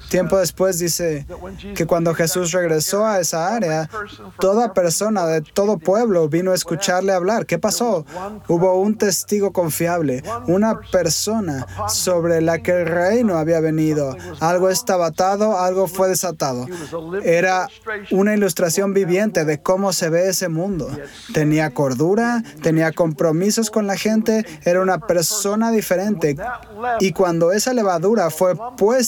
[0.09, 1.27] Tiempo después dice
[1.75, 3.89] que cuando Jesús regresó a esa área,
[4.39, 7.45] toda persona de todo pueblo vino a escucharle hablar.
[7.45, 8.05] ¿Qué pasó?
[8.47, 14.15] Hubo un testigo confiable, una persona sobre la que el reino había venido.
[14.39, 16.65] Algo estaba atado, algo fue desatado.
[17.23, 17.67] Era
[18.11, 20.89] una ilustración viviente de cómo se ve ese mundo.
[21.33, 26.35] Tenía cordura, tenía compromisos con la gente, era una persona diferente.
[26.99, 29.02] Y cuando esa levadura fue puesta,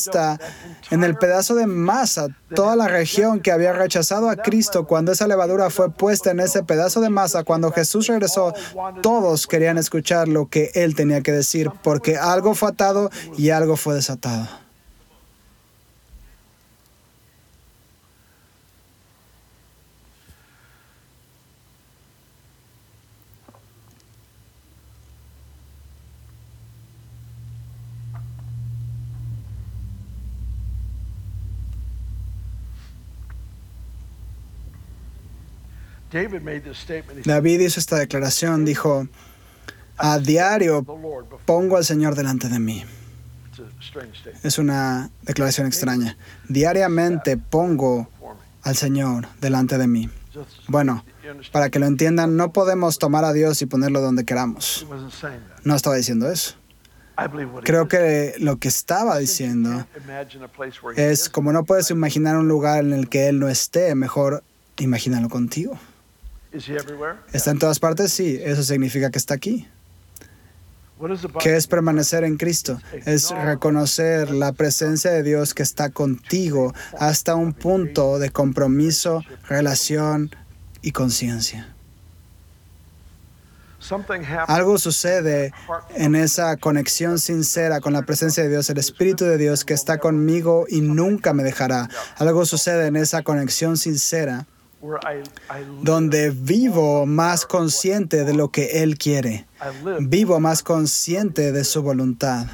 [0.92, 5.28] en el pedazo de masa toda la región que había rechazado a Cristo cuando esa
[5.28, 8.54] levadura fue puesta en ese pedazo de masa, cuando Jesús regresó,
[9.02, 13.76] todos querían escuchar lo que él tenía que decir, porque algo fue atado y algo
[13.78, 14.65] fue desatado.
[37.26, 39.08] David hizo esta declaración, dijo,
[39.98, 40.84] a diario
[41.46, 42.84] pongo al Señor delante de mí.
[44.44, 46.18] Es una declaración extraña.
[46.48, 48.10] Diariamente pongo
[48.64, 50.10] al Señor delante de mí.
[50.68, 51.06] Bueno,
[51.52, 54.86] para que lo entiendan, no podemos tomar a Dios y ponerlo donde queramos.
[55.64, 56.56] No estaba diciendo eso.
[57.64, 59.86] Creo que lo que estaba diciendo
[60.98, 64.44] es como no puedes imaginar un lugar en el que Él no esté, mejor
[64.78, 65.80] imagínalo contigo.
[67.34, 68.12] ¿Está en todas partes?
[68.12, 69.68] Sí, eso significa que está aquí.
[71.42, 72.80] ¿Qué es permanecer en Cristo?
[73.06, 80.34] Es reconocer la presencia de Dios que está contigo hasta un punto de compromiso, relación
[80.82, 81.76] y conciencia.
[84.48, 85.52] Algo sucede
[85.96, 90.00] en esa conexión sincera con la presencia de Dios, el Espíritu de Dios que está
[90.00, 91.90] conmigo y nunca me dejará.
[92.18, 94.48] Algo sucede en esa conexión sincera
[95.82, 99.46] donde vivo más consciente de lo que Él quiere,
[100.00, 102.48] vivo más consciente de su voluntad.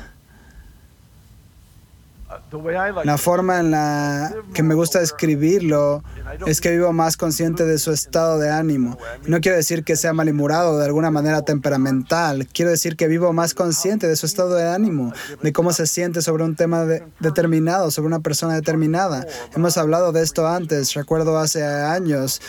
[3.03, 6.03] La forma en la que me gusta describirlo
[6.45, 8.97] es que vivo más consciente de su estado de ánimo.
[9.25, 12.47] No quiero decir que sea malhumorado de alguna manera temperamental.
[12.47, 16.21] Quiero decir que vivo más consciente de su estado de ánimo, de cómo se siente
[16.21, 16.85] sobre un tema
[17.19, 19.25] determinado, sobre una persona determinada.
[19.55, 20.93] Hemos hablado de esto antes.
[20.93, 22.41] Recuerdo hace años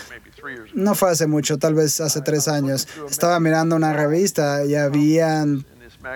[0.74, 2.88] no fue hace mucho, tal vez hace tres años.
[3.08, 5.64] Estaba mirando una revista y habían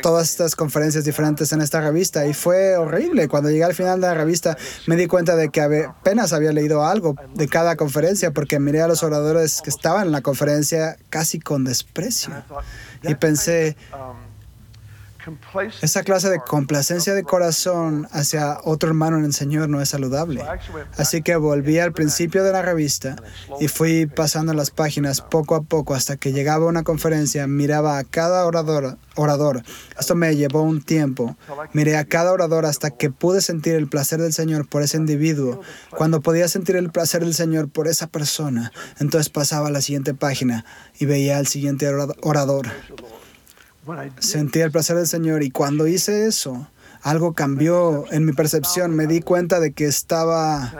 [0.02, 3.28] todas estas conferencias diferentes en esta revista y fue horrible.
[3.28, 6.84] Cuando llegué al final de la revista me di cuenta de que apenas había leído
[6.84, 11.40] algo de cada conferencia porque miré a los oradores que estaban en la conferencia casi
[11.40, 12.32] con desprecio
[13.02, 13.76] y pensé,
[15.82, 20.44] esa clase de complacencia de corazón hacia otro hermano en el Señor no es saludable.
[20.96, 23.16] Así que volví al principio de la revista
[23.60, 27.98] y fui pasando las páginas poco a poco hasta que llegaba a una conferencia, miraba
[27.98, 29.62] a cada orador, orador.
[29.98, 31.36] Esto me llevó un tiempo.
[31.72, 35.60] Miré a cada orador hasta que pude sentir el placer del Señor por ese individuo.
[35.90, 40.14] Cuando podía sentir el placer del Señor por esa persona, entonces pasaba a la siguiente
[40.14, 40.64] página
[40.98, 41.88] y veía al siguiente
[42.22, 42.66] orador.
[44.18, 46.68] Sentí el placer del Señor y cuando hice eso,
[47.02, 48.94] algo cambió en mi percepción.
[48.94, 50.72] Me di cuenta de que estaba,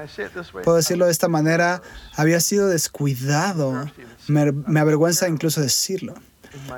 [0.64, 1.83] puedo decirlo de esta manera,
[2.14, 3.90] había sido descuidado.
[4.29, 6.14] Me, me, avergüenza incluso decirlo.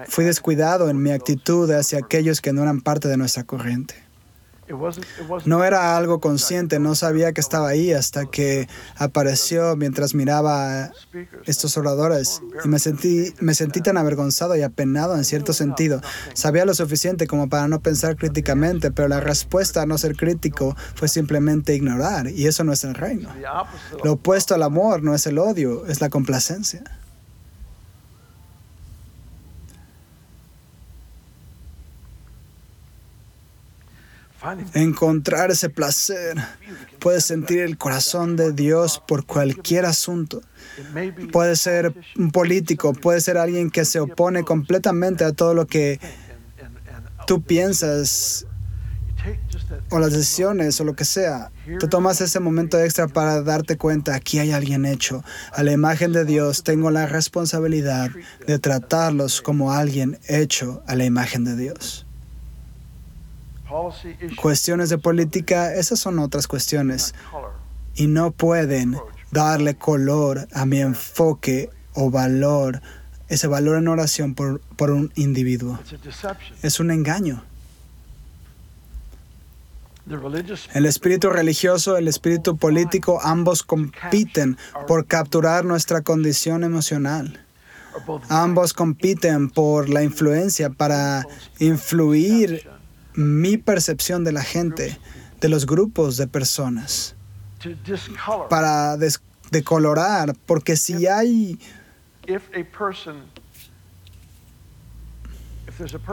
[0.09, 4.08] Fui descuidado en mi actitud hacia aquellos que no eran parte de nuestra corriente.
[5.45, 10.93] No era algo consciente, no sabía que estaba ahí hasta que apareció mientras miraba a
[11.47, 16.01] estos oradores y me sentí, me sentí tan avergonzado y apenado en cierto sentido.
[16.35, 20.77] Sabía lo suficiente como para no pensar críticamente, pero la respuesta a no ser crítico
[20.95, 23.31] fue simplemente ignorar y eso no es el reino.
[24.05, 26.83] Lo opuesto al amor no es el odio, es la complacencia.
[34.75, 36.37] Encontrar ese placer.
[36.99, 40.43] Puedes sentir el corazón de Dios por cualquier asunto.
[41.33, 46.01] Puede ser un político, puede ser alguien que se opone completamente a todo lo que
[47.27, 48.47] tú piensas
[49.91, 51.51] o las decisiones o lo que sea.
[51.79, 55.23] Te tomas ese momento extra para darte cuenta, aquí hay alguien hecho.
[55.53, 58.11] A la imagen de Dios tengo la responsabilidad
[58.47, 62.08] de tratarlos como alguien hecho a la imagen de Dios.
[64.41, 67.15] Cuestiones de política, esas son otras cuestiones.
[67.95, 68.97] Y no pueden
[69.31, 72.81] darle color a mi enfoque o valor,
[73.29, 75.79] ese valor en oración por, por un individuo.
[76.63, 77.43] Es un engaño.
[80.73, 84.57] El espíritu religioso, el espíritu político, ambos compiten
[84.87, 87.45] por capturar nuestra condición emocional.
[88.29, 91.27] Ambos compiten por la influencia para
[91.59, 92.67] influir
[93.19, 94.97] mi percepción de la gente,
[95.41, 97.17] de los grupos de personas,
[98.49, 98.97] para
[99.51, 101.59] decolorar, porque si hay...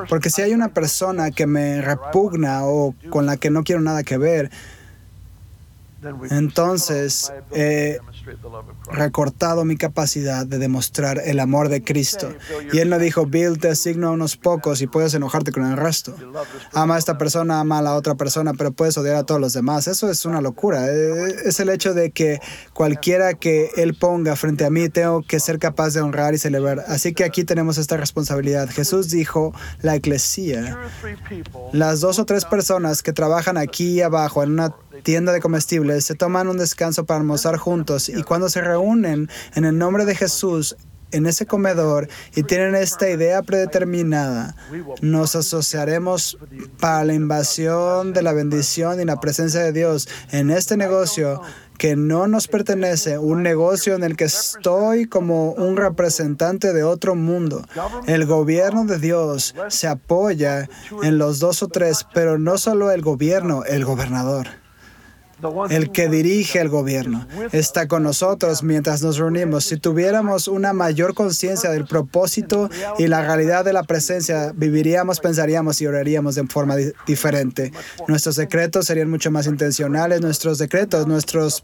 [0.10, 4.02] Porque si hay una persona que me repugna o con la que no quiero nada
[4.02, 4.50] que ver,
[6.32, 7.32] entonces
[8.92, 12.34] recortado mi capacidad de demostrar el amor de Cristo.
[12.72, 15.78] Y él no dijo, Bill, te asigno a unos pocos y puedes enojarte con el
[15.78, 16.16] resto.
[16.74, 19.54] Ama a esta persona, ama a la otra persona, pero puedes odiar a todos los
[19.54, 19.88] demás.
[19.88, 20.88] Eso es una locura.
[20.90, 22.40] Eh, es el hecho de que
[22.74, 26.84] cualquiera que él ponga frente a mí, tengo que ser capaz de honrar y celebrar.
[26.88, 28.70] Así que aquí tenemos esta responsabilidad.
[28.70, 30.78] Jesús dijo, la eclesía,
[31.72, 34.74] las dos o tres personas que trabajan aquí abajo en una
[35.04, 39.66] tienda de comestibles, se toman un descanso para almorzar juntos y cuando se reúnen en
[39.66, 40.76] el nombre de Jesús
[41.12, 44.56] en ese comedor y tienen esta idea predeterminada,
[45.02, 46.38] nos asociaremos
[46.80, 51.42] para la invasión de la bendición y la presencia de Dios en este negocio
[51.78, 57.16] que no nos pertenece, un negocio en el que estoy como un representante de otro
[57.16, 57.66] mundo.
[58.08, 60.70] El gobierno de Dios se apoya
[61.04, 64.48] en los dos o tres, pero no solo el gobierno, el gobernador
[65.70, 69.66] el que dirige el gobierno, está con nosotros mientras nos reunimos.
[69.66, 75.82] Si tuviéramos una mayor conciencia del propósito y la realidad de la presencia, viviríamos, pensaríamos
[75.82, 76.76] y oraríamos de forma
[77.06, 77.72] diferente.
[78.08, 81.62] Nuestros decretos serían mucho más intencionales, nuestros decretos, nuestros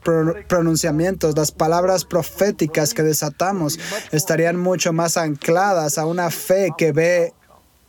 [0.48, 3.80] pronunciamientos, las palabras proféticas que desatamos
[4.12, 7.34] estarían mucho más ancladas a una fe que ve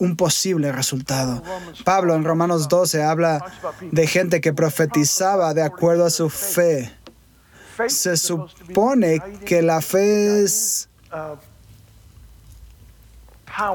[0.02, 1.42] un posible resultado.
[1.84, 3.44] Pablo en Romanos 12 habla
[3.92, 6.92] de gente que profetizaba de acuerdo a su fe.
[7.86, 10.88] Se supone que la fe es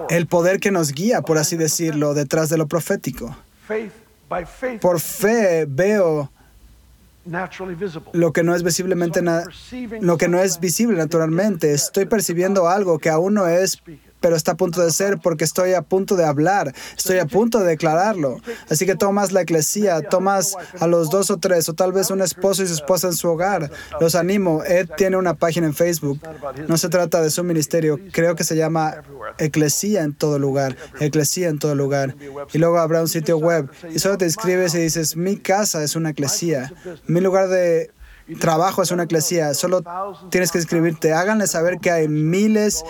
[0.10, 3.36] el poder que nos guía, por así decirlo, detrás de lo profético.
[4.82, 6.30] Por fe veo
[8.12, 9.22] lo que no es visiblemente
[10.02, 11.74] lo que no es visible naturalmente.
[11.74, 13.82] Estoy percibiendo algo que aún no es
[14.20, 17.60] pero está a punto de ser porque estoy a punto de hablar, estoy a punto
[17.60, 18.38] de declararlo.
[18.70, 22.22] Así que tomas la iglesia, tomas a los dos o tres, o tal vez un
[22.22, 23.72] esposo y su esposa en su hogar.
[24.00, 24.64] Los animo.
[24.64, 26.20] Ed tiene una página en Facebook.
[26.68, 29.04] No se trata de su ministerio, creo que se llama
[29.38, 32.16] Eclesía en todo lugar, Eclesía en todo lugar.
[32.54, 33.70] Y luego habrá un sitio web.
[33.94, 36.74] Y solo te inscribes y dices, mi casa es una eclesía.
[37.08, 37.92] Mi lugar de
[38.40, 39.54] trabajo es una eclesía.
[39.54, 39.84] Solo
[40.30, 41.14] tienes que inscribirte.
[41.14, 42.84] Háganle saber que hay miles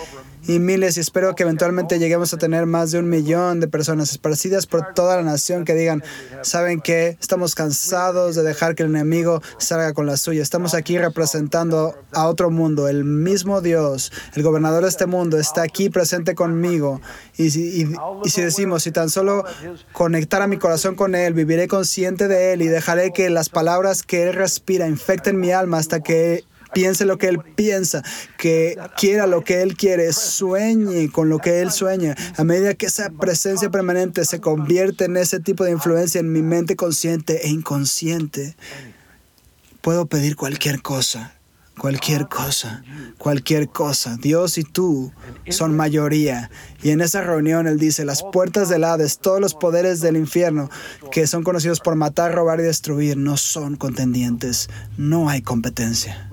[0.48, 4.10] y miles y espero que eventualmente lleguemos a tener más de un millón de personas
[4.12, 6.02] esparcidas por toda la nación que digan,
[6.40, 7.18] ¿saben qué?
[7.20, 10.42] Estamos cansados de dejar que el enemigo salga con la suya.
[10.42, 12.88] Estamos aquí representando a otro mundo.
[12.88, 17.02] El mismo Dios, el gobernador de este mundo, está aquí presente conmigo.
[17.36, 17.86] Y si,
[18.24, 19.44] y si decimos, si tan solo
[19.92, 24.02] conectar a mi corazón con Él, viviré consciente de Él y dejaré que las palabras
[24.02, 28.02] que Él respira infecten mi alma hasta que piense lo que Él piensa,
[28.36, 32.14] que quiera lo que Él quiere, sueñe con lo que Él sueña.
[32.36, 36.42] A medida que esa presencia permanente se convierte en ese tipo de influencia en mi
[36.42, 38.56] mente consciente e inconsciente,
[39.80, 41.37] puedo pedir cualquier cosa
[41.78, 42.82] Cualquier cosa,
[43.18, 44.16] cualquier cosa.
[44.20, 45.12] Dios y tú
[45.48, 46.50] son mayoría.
[46.82, 50.70] Y en esa reunión Él dice, las puertas del Hades, todos los poderes del infierno,
[51.10, 54.68] que son conocidos por matar, robar y destruir, no son contendientes.
[54.96, 56.30] No hay competencia.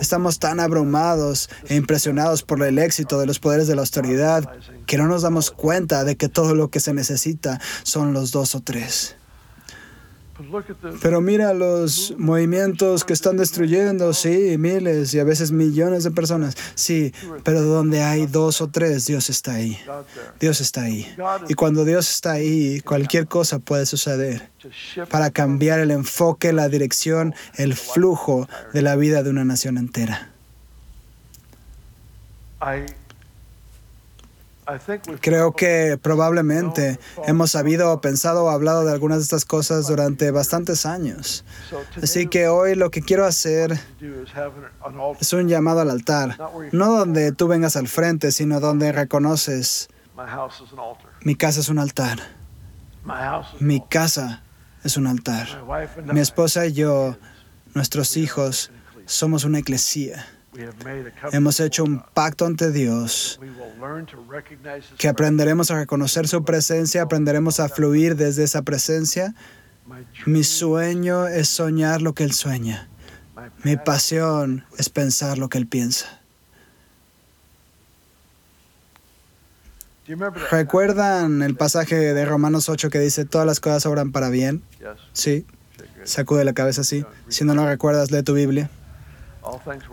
[0.00, 4.48] Estamos tan abrumados e impresionados por el éxito de los poderes de la autoridad
[4.86, 8.54] que no nos damos cuenta de que todo lo que se necesita son los dos
[8.54, 9.16] o tres.
[11.00, 16.56] Pero mira los movimientos que están destruyendo, sí, miles y a veces millones de personas,
[16.74, 17.12] sí,
[17.44, 19.78] pero donde hay dos o tres, Dios está ahí.
[20.40, 21.06] Dios está ahí.
[21.48, 24.50] Y cuando Dios está ahí, cualquier cosa puede suceder
[25.10, 30.30] para cambiar el enfoque, la dirección, el flujo de la vida de una nación entera.
[35.20, 40.86] Creo que probablemente hemos sabido, pensado o hablado de algunas de estas cosas durante bastantes
[40.86, 41.44] años.
[42.02, 43.78] Así que hoy lo que quiero hacer
[45.20, 46.38] es un llamado al altar,
[46.72, 49.88] no donde tú vengas al frente, sino donde reconoces,
[51.22, 52.18] mi casa es un altar.
[53.60, 54.42] Mi casa
[54.84, 55.48] es un altar.
[56.12, 57.16] Mi esposa y yo,
[57.74, 58.70] nuestros hijos,
[59.06, 60.26] somos una iglesia.
[61.32, 63.40] Hemos hecho un pacto ante Dios
[64.98, 69.34] que aprenderemos a reconocer su presencia, aprenderemos a fluir desde esa presencia.
[70.26, 72.88] Mi sueño es soñar lo que Él sueña.
[73.64, 76.20] Mi pasión es pensar lo que Él piensa.
[80.50, 84.62] ¿Recuerdan el pasaje de Romanos 8 que dice, todas las cosas obran para bien?
[85.12, 85.46] Sí.
[86.04, 87.06] Sacude la cabeza así.
[87.28, 88.68] Si no lo recuerdas, lee tu Biblia.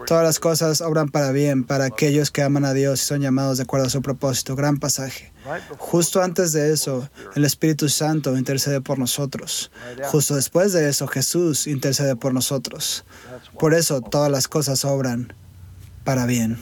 [0.06, 3.58] Todas las cosas obran para bien para aquellos que aman a Dios y son llamados
[3.58, 4.56] de acuerdo a su propósito.
[4.56, 5.32] Gran pasaje.
[5.78, 9.72] Justo antes de eso, el Espíritu Santo intercede por nosotros.
[10.12, 13.06] Justo después de eso, Jesús intercede por nosotros.
[13.58, 15.34] Por eso todas las cosas obran
[16.04, 16.58] para bien.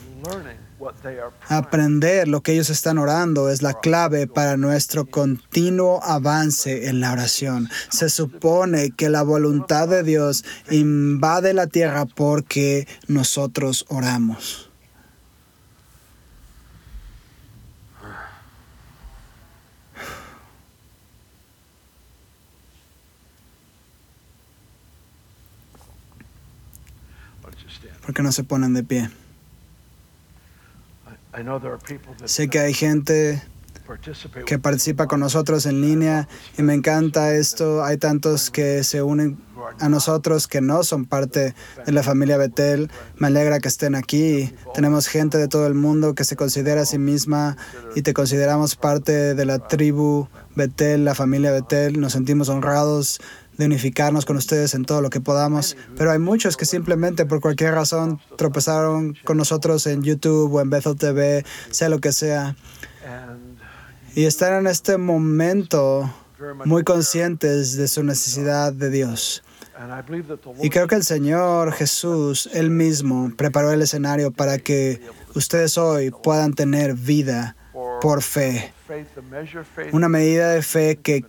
[1.48, 7.12] Aprender lo que ellos están orando es la clave para nuestro continuo avance en la
[7.12, 7.68] oración.
[7.90, 14.70] Se supone que la voluntad de Dios invade la tierra porque nosotros oramos.
[28.08, 29.10] ¿Por qué no se ponen de pie?
[32.24, 33.42] Sé que hay gente
[34.44, 36.28] que participa con nosotros en línea
[36.58, 37.82] y me encanta esto.
[37.84, 39.38] Hay tantos que se unen
[39.80, 41.54] a nosotros que no son parte
[41.86, 42.90] de la familia Betel.
[43.16, 44.52] Me alegra que estén aquí.
[44.74, 47.56] Tenemos gente de todo el mundo que se considera a sí misma
[47.94, 52.00] y te consideramos parte de la tribu Betel, la familia Betel.
[52.00, 53.20] Nos sentimos honrados
[53.58, 57.40] de unificarnos con ustedes en todo lo que podamos, pero hay muchos que simplemente por
[57.40, 62.56] cualquier razón tropezaron con nosotros en YouTube o en Bethel TV, sea lo que sea,
[64.14, 66.10] y están en este momento
[66.64, 69.42] muy conscientes de su necesidad de Dios.
[70.60, 75.00] Y creo que el Señor Jesús, Él mismo, preparó el escenario para que
[75.34, 77.56] ustedes hoy puedan tener vida
[78.00, 78.72] por fe.
[79.92, 81.24] Una medida de fe que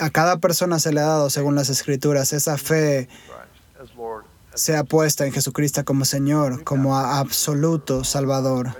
[0.00, 2.32] a cada persona se le ha dado según las escrituras.
[2.32, 3.08] Esa fe
[4.54, 8.76] sea puesta en Jesucristo como Señor, como absoluto Salvador.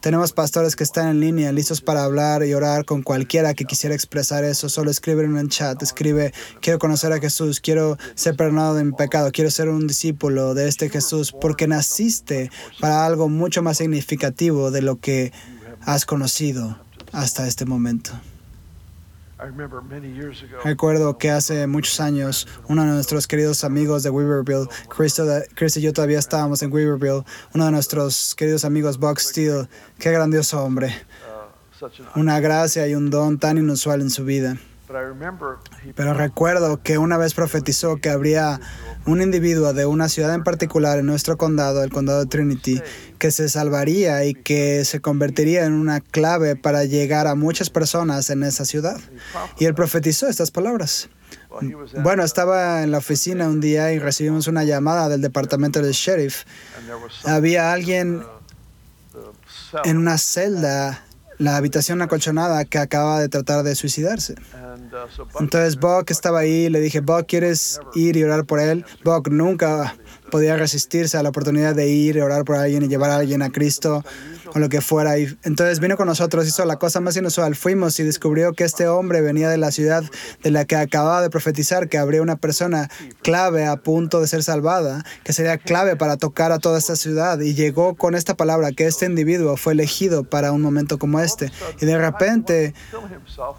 [0.00, 3.94] Tenemos pastores que están en línea, listos para hablar y orar con cualquiera que quisiera
[3.94, 4.68] expresar eso.
[4.68, 8.92] Solo escribe en el chat, escribe, quiero conocer a Jesús, quiero ser perdonado de mi
[8.92, 14.70] pecado, quiero ser un discípulo de este Jesús, porque naciste para algo mucho más significativo
[14.70, 15.32] de lo que
[15.80, 16.78] has conocido
[17.10, 18.12] hasta este momento.
[20.64, 25.92] Recuerdo que hace muchos años uno de nuestros queridos amigos de Weaverville, Chris, y yo
[25.92, 27.22] todavía estábamos en Weaverville,
[27.54, 29.68] uno de nuestros queridos amigos, Buck Steele,
[29.98, 30.94] qué grandioso hombre,
[31.82, 34.56] uh, una gracia y un don tan inusual en su vida.
[35.94, 38.60] Pero recuerdo que una vez profetizó que habría
[39.04, 42.80] un individuo de una ciudad en particular en nuestro condado, el condado de Trinity,
[43.18, 48.30] que se salvaría y que se convertiría en una clave para llegar a muchas personas
[48.30, 48.98] en esa ciudad.
[49.58, 51.08] Y él profetizó estas palabras.
[52.02, 56.44] Bueno, estaba en la oficina un día y recibimos una llamada del departamento del sheriff.
[57.24, 58.22] Había alguien
[59.84, 61.02] en una celda
[61.38, 64.36] la habitación acolchonada que acaba de tratar de suicidarse.
[65.40, 68.84] Entonces Buck estaba ahí, le dije, Buck, ¿quieres ir y orar por él?
[69.04, 69.96] Buck nunca
[70.30, 73.50] podía resistirse a la oportunidad de ir, orar por alguien y llevar a alguien a
[73.50, 74.04] Cristo
[74.54, 75.18] o lo que fuera.
[75.18, 77.54] Y entonces vino con nosotros, hizo la cosa más inusual.
[77.56, 80.04] Fuimos y descubrió que este hombre venía de la ciudad
[80.42, 82.90] de la que acababa de profetizar que habría una persona
[83.22, 87.40] clave a punto de ser salvada, que sería clave para tocar a toda esta ciudad.
[87.40, 91.50] Y llegó con esta palabra que este individuo fue elegido para un momento como este.
[91.80, 92.74] Y de repente,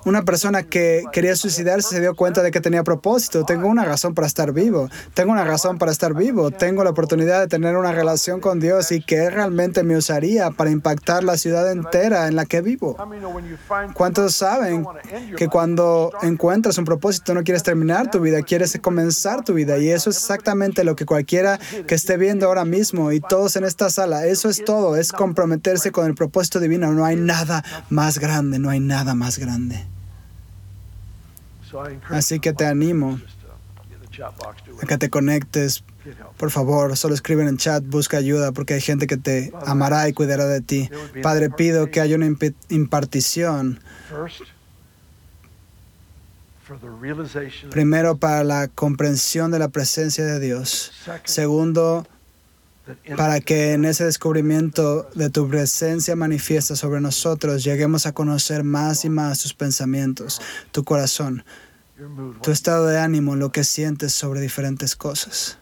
[0.05, 3.45] una persona que quería suicidarse se dio cuenta de que tenía propósito.
[3.45, 4.89] Tengo una razón para estar vivo.
[5.13, 6.51] Tengo una razón para estar vivo.
[6.51, 10.71] Tengo la oportunidad de tener una relación con Dios y que realmente me usaría para
[10.77, 12.95] impactar la ciudad entera en la que vivo.
[13.93, 14.85] ¿Cuántos saben
[15.35, 19.77] que cuando encuentras un propósito no quieres terminar tu vida, quieres comenzar tu vida?
[19.77, 23.63] Y eso es exactamente lo que cualquiera que esté viendo ahora mismo y todos en
[23.63, 26.91] esta sala, eso es todo, es comprometerse con el propósito divino.
[26.93, 29.85] No hay nada más grande, no hay nada más grande.
[32.09, 33.19] Así que te animo
[34.81, 35.83] a que te conectes.
[36.37, 40.13] Por favor, solo escribe en chat, busca ayuda porque hay gente que te amará y
[40.13, 40.89] cuidará de ti.
[41.21, 42.27] Padre, pido que haya una
[42.69, 43.79] impartición.
[47.71, 50.91] Primero, para la comprensión de la presencia de Dios.
[51.23, 52.05] Segundo,
[53.15, 59.05] para que en ese descubrimiento de tu presencia manifiesta sobre nosotros lleguemos a conocer más
[59.05, 60.41] y más tus pensamientos,
[60.71, 61.43] tu corazón,
[62.41, 65.57] tu estado de ánimo, lo que sientes sobre diferentes cosas.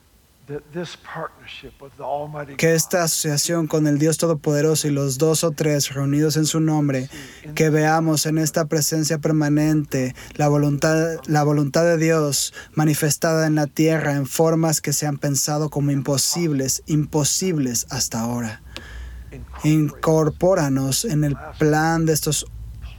[2.58, 6.60] Que esta asociación con el Dios Todopoderoso y los dos o tres reunidos en su
[6.60, 7.10] nombre,
[7.56, 13.68] que veamos en esta presencia permanente la voluntad, la voluntad de Dios manifestada en la
[13.68, 18.62] tierra en formas que se han pensado como imposibles, imposibles hasta ahora.
[19.64, 22.46] Incorpóranos en el plan de estos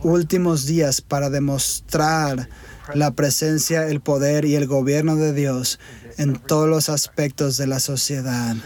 [0.03, 2.49] últimos días para demostrar
[2.95, 5.79] la presencia, el poder y el gobierno de Dios
[6.17, 8.57] en todos los aspectos de la sociedad.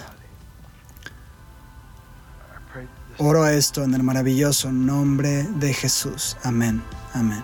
[3.18, 6.36] Oro esto en el maravilloso nombre de Jesús.
[6.42, 6.82] Amén.
[7.12, 7.42] Amén.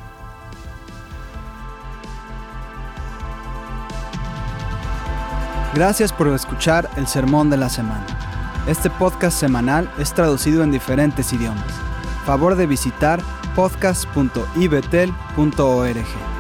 [5.75, 8.07] Gracias por escuchar el Sermón de la Semana.
[8.67, 11.67] Este podcast semanal es traducido en diferentes idiomas.
[12.25, 13.21] Favor de visitar
[13.55, 16.36] podcast.ibetel.org.